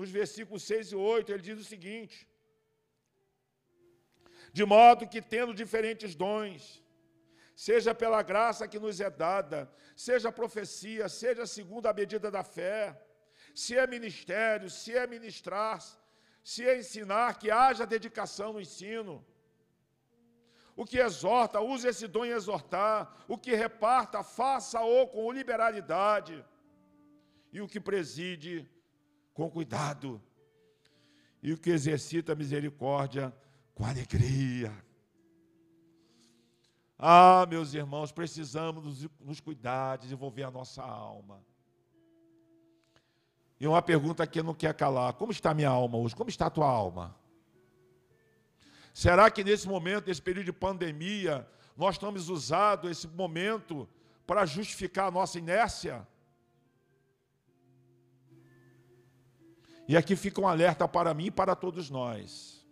Nos 0.00 0.10
versículos 0.20 0.62
6 0.62 0.92
e 0.92 0.96
8, 0.96 1.30
ele 1.30 1.42
diz 1.48 1.58
o 1.60 1.70
seguinte: 1.72 2.16
De 4.58 4.64
modo 4.74 5.08
que, 5.12 5.20
tendo 5.34 5.58
diferentes 5.62 6.14
dons, 6.22 6.62
seja 7.66 7.92
pela 8.02 8.22
graça 8.30 8.68
que 8.72 8.78
nos 8.84 8.98
é 9.08 9.10
dada, 9.10 9.58
seja 10.06 10.32
profecia, 10.40 11.06
seja 11.22 11.44
segundo 11.56 11.86
a 11.86 11.92
medida 12.00 12.30
da 12.36 12.42
fé, 12.42 12.78
se 13.62 13.76
é 13.82 13.86
ministério, 13.96 14.70
se 14.70 14.96
é 15.02 15.06
ministrar, 15.16 15.78
se 16.52 16.66
é 16.70 16.78
ensinar, 16.78 17.38
que 17.38 17.50
haja 17.50 17.92
dedicação 17.94 18.54
no 18.54 18.64
ensino. 18.66 19.14
O 20.80 20.86
que 20.90 20.98
exorta, 20.98 21.60
use 21.60 21.86
esse 21.92 22.06
dom 22.14 22.24
em 22.24 22.36
exortar. 22.40 22.98
O 23.28 23.36
que 23.36 23.54
reparta, 23.66 24.22
faça-o 24.22 25.06
com 25.08 25.30
liberalidade. 25.30 26.36
E 27.52 27.60
o 27.60 27.68
que 27.72 27.80
preside, 27.90 28.54
com 29.34 29.50
cuidado. 29.50 30.20
E 31.42 31.52
o 31.52 31.58
que 31.58 31.70
exercita 31.70 32.32
a 32.32 32.36
misericórdia, 32.36 33.34
com 33.74 33.84
alegria. 33.84 34.72
Ah, 36.98 37.46
meus 37.48 37.72
irmãos, 37.72 38.12
precisamos 38.12 39.08
nos, 39.20 39.40
cuidar, 39.40 39.96
desenvolver 39.96 40.42
a 40.42 40.50
nossa 40.50 40.82
alma. 40.82 41.42
E 43.58 43.66
uma 43.66 43.80
pergunta 43.80 44.26
que 44.26 44.42
não 44.42 44.52
quer 44.52 44.74
calar: 44.74 45.14
como 45.14 45.32
está 45.32 45.54
minha 45.54 45.70
alma 45.70 45.96
hoje? 45.96 46.14
Como 46.14 46.28
está 46.28 46.46
a 46.46 46.50
tua 46.50 46.68
alma? 46.68 47.16
Será 48.92 49.30
que 49.30 49.42
nesse 49.42 49.66
momento, 49.66 50.08
nesse 50.08 50.20
período 50.20 50.46
de 50.46 50.52
pandemia, 50.52 51.48
nós 51.74 51.94
estamos 51.94 52.28
usando 52.28 52.90
esse 52.90 53.08
momento 53.08 53.88
para 54.26 54.44
justificar 54.44 55.08
a 55.08 55.10
nossa 55.10 55.38
inércia? 55.38 56.06
E 59.90 59.96
aqui 59.96 60.14
fica 60.14 60.40
um 60.40 60.46
alerta 60.46 60.87
para 60.87 61.12
mim 61.12 61.24
e 61.24 61.31
para 61.33 61.57
todos 61.57 61.90
nós. 61.90 62.64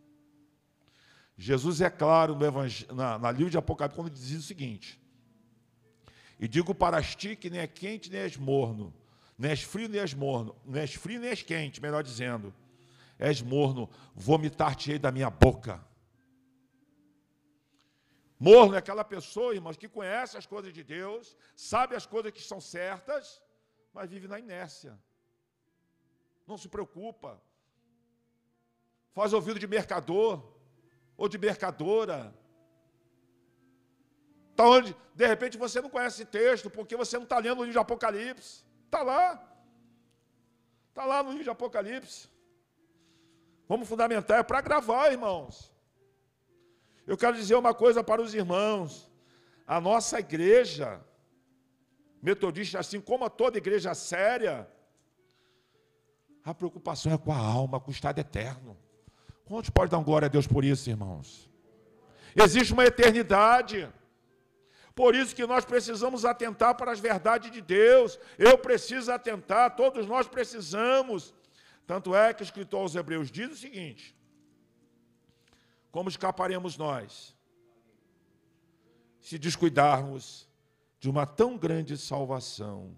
Jesus 1.36 1.80
é 1.80 1.90
claro 1.90 2.36
no 2.36 2.94
na, 2.94 3.18
na 3.18 3.32
livro 3.32 3.50
de 3.50 3.58
Apocalipse 3.58 3.96
quando 3.96 4.08
diz 4.08 4.38
o 4.38 4.46
seguinte: 4.46 5.00
E 6.38 6.46
digo 6.46 6.72
para 6.72 7.02
ti 7.02 7.34
que 7.34 7.50
nem 7.50 7.58
é 7.58 7.66
quente 7.66 8.08
nem 8.08 8.20
és 8.20 8.36
morno, 8.36 8.94
nem 9.36 9.50
és 9.50 9.64
frio 9.64 9.88
nem 9.88 10.00
és 10.00 10.14
morno, 10.14 10.54
nem 10.64 10.82
és 10.82 10.94
frio 10.94 11.18
nem 11.18 11.30
és 11.30 11.42
quente, 11.42 11.82
melhor 11.82 12.04
dizendo, 12.04 12.54
és 13.18 13.42
morno, 13.42 13.90
vomitar-te-ei 14.14 15.00
da 15.00 15.10
minha 15.10 15.28
boca. 15.28 15.84
Morno 18.38 18.76
é 18.76 18.78
aquela 18.78 19.02
pessoa, 19.02 19.56
irmãos, 19.56 19.76
que 19.76 19.88
conhece 19.88 20.36
as 20.36 20.46
coisas 20.46 20.72
de 20.72 20.84
Deus, 20.84 21.36
sabe 21.56 21.96
as 21.96 22.06
coisas 22.06 22.30
que 22.30 22.40
são 22.40 22.60
certas, 22.60 23.42
mas 23.92 24.08
vive 24.08 24.28
na 24.28 24.38
inércia. 24.38 24.96
Não 26.48 26.56
se 26.56 26.68
preocupa. 26.68 27.30
Faz 29.12 29.34
ouvido 29.34 29.58
de 29.58 29.66
mercador 29.66 30.42
ou 31.14 31.28
de 31.28 31.36
mercadora. 31.36 32.34
Tá 34.56 34.64
onde, 34.64 34.96
de 35.14 35.26
repente 35.26 35.58
você 35.58 35.80
não 35.82 35.90
conhece 35.90 36.24
texto, 36.24 36.70
porque 36.70 36.96
você 36.96 37.16
não 37.18 37.24
está 37.24 37.38
lendo 37.38 37.58
o 37.58 37.64
livro 37.64 37.72
de 37.72 37.78
Apocalipse. 37.78 38.64
Está 38.86 39.02
lá. 39.02 39.22
Está 40.88 41.04
lá 41.04 41.22
no 41.22 41.30
livro 41.30 41.44
de 41.44 41.50
Apocalipse. 41.50 42.30
Vamos 43.68 43.86
fundamentar, 43.86 44.40
é 44.40 44.42
para 44.42 44.62
gravar, 44.62 45.12
irmãos. 45.12 45.70
Eu 47.06 47.18
quero 47.18 47.36
dizer 47.36 47.56
uma 47.56 47.74
coisa 47.74 48.02
para 48.02 48.22
os 48.22 48.32
irmãos. 48.32 49.10
A 49.66 49.78
nossa 49.78 50.18
igreja, 50.18 51.04
metodista, 52.22 52.78
assim 52.78 53.02
como 53.02 53.28
toda 53.28 53.58
igreja 53.58 53.94
séria, 53.94 54.66
a 56.48 56.54
preocupação 56.54 57.12
é 57.12 57.18
com 57.18 57.30
a 57.30 57.36
alma, 57.36 57.78
com 57.78 57.90
o 57.90 57.94
estado 57.94 58.18
eterno. 58.18 58.74
Quantos 59.44 59.68
pode 59.68 59.90
dar 59.90 59.98
glória 59.98 60.26
a 60.26 60.28
Deus 60.30 60.46
por 60.46 60.64
isso, 60.64 60.88
irmãos? 60.88 61.50
Existe 62.34 62.72
uma 62.72 62.84
eternidade. 62.84 63.86
Por 64.94 65.14
isso 65.14 65.36
que 65.36 65.46
nós 65.46 65.66
precisamos 65.66 66.24
atentar 66.24 66.74
para 66.74 66.90
as 66.90 67.00
verdades 67.00 67.50
de 67.50 67.60
Deus. 67.60 68.18
Eu 68.38 68.56
preciso 68.56 69.12
atentar, 69.12 69.76
todos 69.76 70.06
nós 70.06 70.26
precisamos. 70.26 71.34
Tanto 71.86 72.14
é 72.14 72.32
que 72.32 72.42
o 72.42 72.44
escritor 72.44 72.80
aos 72.80 72.94
Hebreus 72.94 73.30
diz 73.30 73.52
o 73.52 73.56
seguinte: 73.56 74.16
como 75.90 76.08
escaparemos 76.08 76.78
nós 76.78 77.36
se 79.20 79.38
descuidarmos 79.38 80.48
de 80.98 81.10
uma 81.10 81.26
tão 81.26 81.58
grande 81.58 81.98
salvação? 81.98 82.96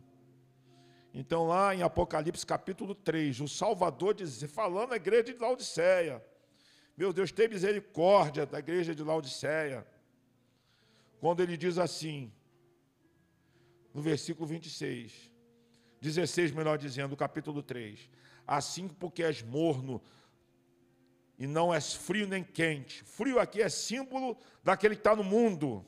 Então, 1.13 1.47
lá 1.47 1.75
em 1.75 1.83
Apocalipse 1.83 2.47
capítulo 2.47 2.95
3, 2.95 3.41
o 3.41 3.49
Salvador 3.49 4.15
diz, 4.15 4.43
falando 4.45 4.93
à 4.93 4.97
igreja 4.97 5.25
de 5.25 5.39
Laodiceia, 5.39 6.25
meu 6.97 7.13
Deus, 7.13 7.33
tem 7.33 7.49
misericórdia 7.49 8.47
da 8.47 8.59
igreja 8.59 8.95
de 8.95 9.03
Laodiceia. 9.03 9.87
Quando 11.19 11.43
ele 11.43 11.57
diz 11.57 11.79
assim, 11.79 12.33
no 13.93 14.01
versículo 14.01 14.47
26, 14.47 15.31
16, 16.01 16.53
melhor 16.53 16.79
dizendo, 16.79 17.17
capítulo 17.17 17.63
3: 17.63 18.09
Assim 18.47 18.89
porque 18.89 19.23
és 19.23 19.43
morno 19.43 20.01
e 21.39 21.47
não 21.47 21.73
és 21.75 21.95
frio 21.95 22.29
nem 22.29 22.45
quente. 22.45 23.03
Frio 23.05 23.39
aqui 23.39 23.63
é 23.63 23.69
símbolo 23.69 24.37
daquele 24.63 24.95
que 24.95 25.01
está 25.01 25.17
no 25.17 25.25
mundo. 25.25 25.85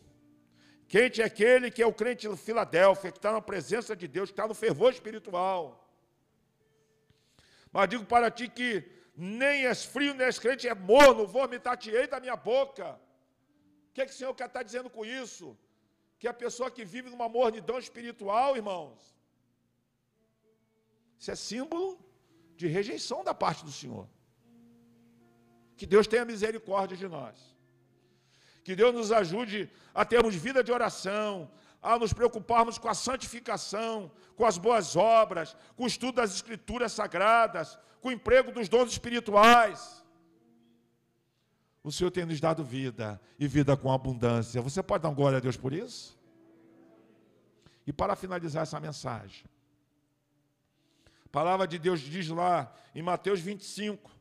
Quente 0.92 1.22
é 1.22 1.24
aquele 1.24 1.70
que 1.74 1.83
é 1.85 1.87
o 1.87 1.98
crente 2.00 2.28
de 2.28 2.37
Filadélfia, 2.37 3.11
que 3.11 3.16
está 3.16 3.33
na 3.33 3.40
presença 3.40 3.96
de 4.00 4.07
Deus, 4.07 4.28
que 4.28 4.35
está 4.35 4.46
no 4.46 4.57
fervor 4.62 4.90
espiritual. 4.92 5.61
Mas 7.74 7.88
digo 7.92 8.05
para 8.05 8.31
ti 8.31 8.46
que 8.59 8.68
nem 9.16 9.64
és 9.72 9.81
frio, 9.92 10.12
nem 10.12 10.26
és 10.26 10.38
crente, 10.38 10.68
é 10.68 10.74
morno, 10.74 11.26
vomitar-te-ei 11.26 12.07
da 12.07 12.20
minha 12.20 12.37
boca. 12.37 13.00
O 13.88 13.92
que, 13.94 14.02
é 14.02 14.07
que 14.07 14.12
o 14.12 14.14
Senhor 14.14 14.35
quer 14.35 14.48
estar 14.48 14.61
tá 14.61 14.62
dizendo 14.62 14.90
com 14.90 15.02
isso? 15.02 15.57
Que 16.18 16.28
a 16.28 16.35
pessoa 16.35 16.70
que 16.70 16.85
vive 16.85 17.09
numa 17.09 17.28
mornidão 17.38 17.78
espiritual, 17.78 18.55
irmãos, 18.55 19.00
isso 21.18 21.31
é 21.31 21.35
símbolo 21.35 21.88
de 22.55 22.66
rejeição 22.66 23.24
da 23.24 23.33
parte 23.33 23.64
do 23.64 23.72
Senhor. 23.72 24.07
Que 25.74 25.87
Deus 25.87 26.07
tenha 26.07 26.26
misericórdia 26.35 26.98
de 26.98 27.09
nós. 27.09 27.37
Que 28.64 28.75
Deus 28.77 28.94
nos 28.94 29.12
ajude 29.12 29.70
a 29.94 30.05
termos 30.05 30.35
vida 30.35 30.62
de 30.62 30.70
oração, 30.70 31.51
a 31.83 31.98
nos 31.98 32.12
preocuparmos 32.12 32.79
com 32.79 32.88
a 32.88 32.94
santificação, 32.94 34.11
com 34.37 34.46
as 34.46 34.57
boas 34.57 34.96
obras, 34.96 35.57
com 35.77 35.85
o 35.85 35.87
estudo 35.87 36.16
das 36.16 36.33
Escrituras 36.35 36.92
sagradas, 36.92 37.79
com 38.01 38.09
o 38.09 38.12
emprego 38.12 38.53
dos 38.53 38.68
dons 38.68 38.92
espirituais. 38.92 40.05
O 41.83 41.90
Senhor 41.90 42.11
tem 42.11 42.25
nos 42.25 42.40
dado 42.40 42.62
vida 42.62 43.20
e 43.38 43.48
vida 43.48 43.77
com 43.77 43.92
abundância. 43.92 44.62
Você 44.62 44.83
pode 44.83 45.03
dar 45.03 45.11
glória 45.11 45.38
a 45.38 45.40
Deus 45.40 45.57
por 45.57 45.72
isso? 45.72 46.16
E 47.85 47.92
para 47.92 48.14
finalizar 48.14 48.62
essa 48.62 48.79
mensagem, 48.79 49.44
a 51.27 51.29
palavra 51.29 51.66
de 51.66 51.79
Deus 51.81 51.98
diz 52.01 52.29
lá 52.29 52.72
em 52.94 53.03
Mateus 53.03 53.40
25, 53.40 54.12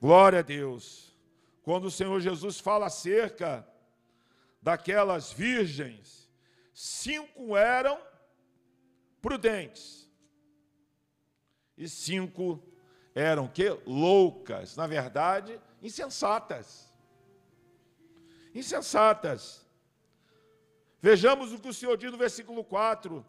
Glória 0.00 0.38
a 0.38 0.42
Deus. 0.42 1.07
Quando 1.68 1.84
o 1.84 1.90
Senhor 1.90 2.18
Jesus 2.18 2.58
fala 2.58 2.86
acerca 2.86 3.62
daquelas 4.62 5.30
virgens, 5.30 6.26
cinco 6.72 7.58
eram 7.58 8.00
prudentes 9.20 10.10
e 11.76 11.86
cinco 11.86 12.58
eram 13.14 13.46
que 13.46 13.68
loucas, 13.84 14.76
na 14.76 14.86
verdade, 14.86 15.60
insensatas. 15.82 16.90
Insensatas. 18.54 19.68
Vejamos 21.02 21.52
o 21.52 21.58
que 21.58 21.68
o 21.68 21.74
Senhor 21.74 21.98
diz 21.98 22.10
no 22.10 22.16
versículo 22.16 22.64
4, 22.64 23.22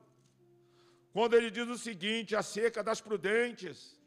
quando 1.12 1.34
ele 1.34 1.52
diz 1.52 1.68
o 1.68 1.78
seguinte 1.78 2.38
acerca 2.38 2.82
das 2.82 3.02
prudentes: 3.02 4.00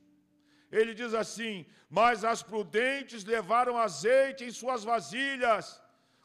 ele 0.81 0.93
diz 1.01 1.13
assim: 1.23 1.55
Mas 1.99 2.25
as 2.33 2.43
prudentes 2.43 3.23
levaram 3.25 3.77
azeite 3.77 4.43
em 4.45 4.51
suas 4.51 4.83
vasilhas, 4.83 5.81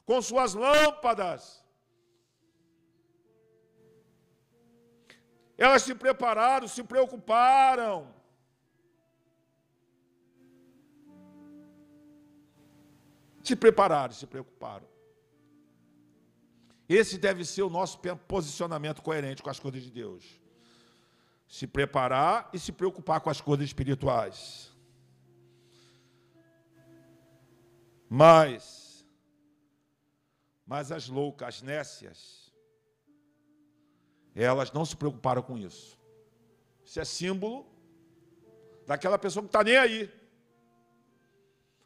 com 0.05 0.21
suas 0.21 0.53
lâmpadas. 0.53 1.41
Elas 5.57 5.81
se 5.83 5.93
prepararam, 5.93 6.67
se 6.67 6.83
preocuparam. 6.91 8.15
Se 13.43 13.55
prepararam, 13.55 14.13
se 14.13 14.27
preocuparam. 14.27 14.87
Esse 16.87 17.17
deve 17.17 17.43
ser 17.43 17.63
o 17.63 17.69
nosso 17.69 17.99
posicionamento 18.33 19.01
coerente 19.01 19.43
com 19.43 19.49
as 19.49 19.59
coisas 19.59 19.83
de 19.83 19.91
Deus 19.91 20.46
se 21.47 21.65
preparar 21.65 22.49
e 22.51 22.59
se 22.59 22.71
preocupar 22.71 23.21
com 23.21 23.29
as 23.29 23.39
coisas 23.39 23.65
espirituais. 23.65 24.71
Mas, 28.09 29.05
mas 30.65 30.91
as 30.91 31.07
loucas, 31.07 31.47
as 31.47 31.61
nécias, 31.61 32.53
elas 34.35 34.71
não 34.71 34.85
se 34.85 34.95
preocuparam 34.95 35.41
com 35.41 35.57
isso. 35.57 35.97
Isso 36.85 36.99
é 36.99 37.05
símbolo 37.05 37.65
daquela 38.85 39.17
pessoa 39.17 39.43
que 39.43 39.49
está 39.49 39.63
nem 39.63 39.77
aí. 39.77 40.11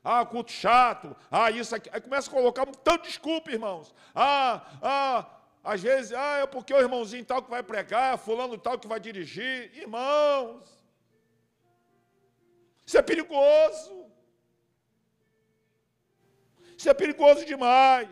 Ah, 0.04 0.26
culto 0.26 0.52
chato. 0.52 1.16
Ah, 1.30 1.52
isso 1.52 1.76
aqui. 1.76 1.90
Aí 1.94 2.02
começa 2.02 2.30
a 2.30 2.34
colocar 2.34 2.68
um 2.68 2.72
tanto 2.72 3.04
de 3.04 3.10
desculpa, 3.10 3.52
irmãos. 3.52 3.94
Ah, 4.14 4.66
ah, 4.82 5.41
às 5.64 5.82
vezes, 5.82 6.12
ah, 6.14 6.40
é 6.40 6.48
porque 6.48 6.74
o 6.74 6.80
irmãozinho 6.80 7.24
tal 7.24 7.42
que 7.44 7.50
vai 7.50 7.62
pregar, 7.62 8.18
fulano 8.18 8.58
tal 8.58 8.80
que 8.80 8.88
vai 8.88 9.00
dirigir. 9.00 9.72
Irmãos, 9.78 10.64
isso 12.86 12.98
é 12.98 13.02
perigoso. 13.02 14.06
Isso 16.76 16.90
é 16.90 16.94
perigoso 16.96 17.46
demais. 17.46 18.10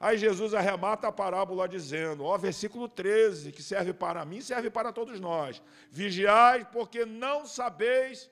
Aí 0.00 0.18
Jesus 0.18 0.52
arremata 0.52 1.08
a 1.08 1.12
parábola 1.12 1.68
dizendo, 1.68 2.24
ó, 2.24 2.36
versículo 2.36 2.88
13, 2.88 3.52
que 3.52 3.62
serve 3.62 3.92
para 3.92 4.24
mim, 4.24 4.40
serve 4.40 4.68
para 4.68 4.92
todos 4.92 5.20
nós. 5.20 5.62
Vigiai, 5.90 6.64
porque 6.72 7.06
não 7.06 7.46
sabeis 7.46 8.28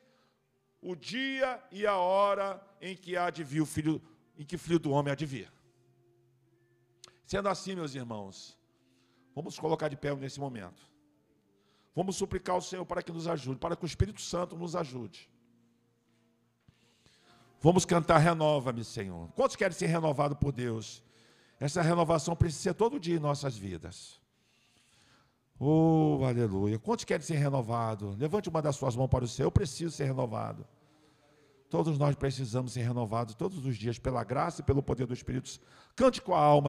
o 0.83 0.97
dia 0.97 1.63
e 1.71 1.87
a 1.87 1.97
hora 1.97 2.61
em 2.81 2.97
que 2.97 3.17
há 3.17 3.31
de 3.31 3.45
vir 3.45 3.61
o 3.61 3.67
filho, 3.67 4.03
em 4.37 4.45
que 4.45 4.57
o 4.57 4.59
filho 4.59 4.81
do 4.81 4.91
homem 4.91 5.13
há 5.13 5.15
de 5.15 5.25
vir. 5.25 5.51
Sendo 7.33 7.49
assim, 7.49 7.75
meus 7.75 7.95
irmãos, 7.95 8.59
vamos 9.35 9.59
colocar 9.59 9.89
de 9.89 9.97
pé 9.97 10.15
nesse 10.15 10.39
momento. 10.39 10.87
Vamos 11.97 12.17
suplicar 12.17 12.55
ao 12.55 12.61
Senhor 12.61 12.85
para 12.85 13.03
que 13.03 13.11
nos 13.11 13.27
ajude, 13.27 13.59
para 13.59 13.75
que 13.75 13.83
o 13.83 13.87
Espírito 13.87 14.21
Santo 14.21 14.55
nos 14.55 14.77
ajude. 14.77 15.31
Vamos 17.59 17.87
cantar 17.87 18.19
Renova-me, 18.19 18.85
Senhor. 18.85 19.31
Quantos 19.33 19.57
querem 19.57 19.75
ser 19.75 19.87
renovados 19.87 20.37
por 20.37 20.53
Deus? 20.53 21.03
Essa 21.59 21.81
renovação 21.81 22.37
precisa 22.37 22.65
ser 22.65 22.75
todo 22.75 23.01
dia 23.01 23.17
em 23.17 23.19
nossas 23.19 23.57
vidas. 23.57 24.21
Oh, 25.59 26.21
aleluia. 26.27 26.79
Quantos 26.79 27.07
querem 27.07 27.25
ser 27.25 27.37
renovados? 27.37 28.15
Levante 28.19 28.51
uma 28.51 28.61
das 28.61 28.77
suas 28.77 28.95
mãos 28.95 29.09
para 29.09 29.25
o 29.25 29.29
céu. 29.29 29.47
Eu 29.47 29.51
preciso 29.51 29.91
ser 29.97 30.05
renovado. 30.05 30.67
Todos 31.73 31.99
nós 31.99 32.15
precisamos 32.15 32.75
ser 32.75 32.83
renovados 32.83 33.35
todos 33.35 33.65
os 33.65 33.79
dias 33.79 33.99
pela 33.99 34.23
graça 34.23 34.61
e 34.61 34.63
pelo 34.63 34.83
poder 34.83 35.07
do 35.07 35.15
Espírito. 35.15 35.59
Cante 35.97 36.21
com 36.21 36.35
a 36.35 36.39
alma. 36.39 36.61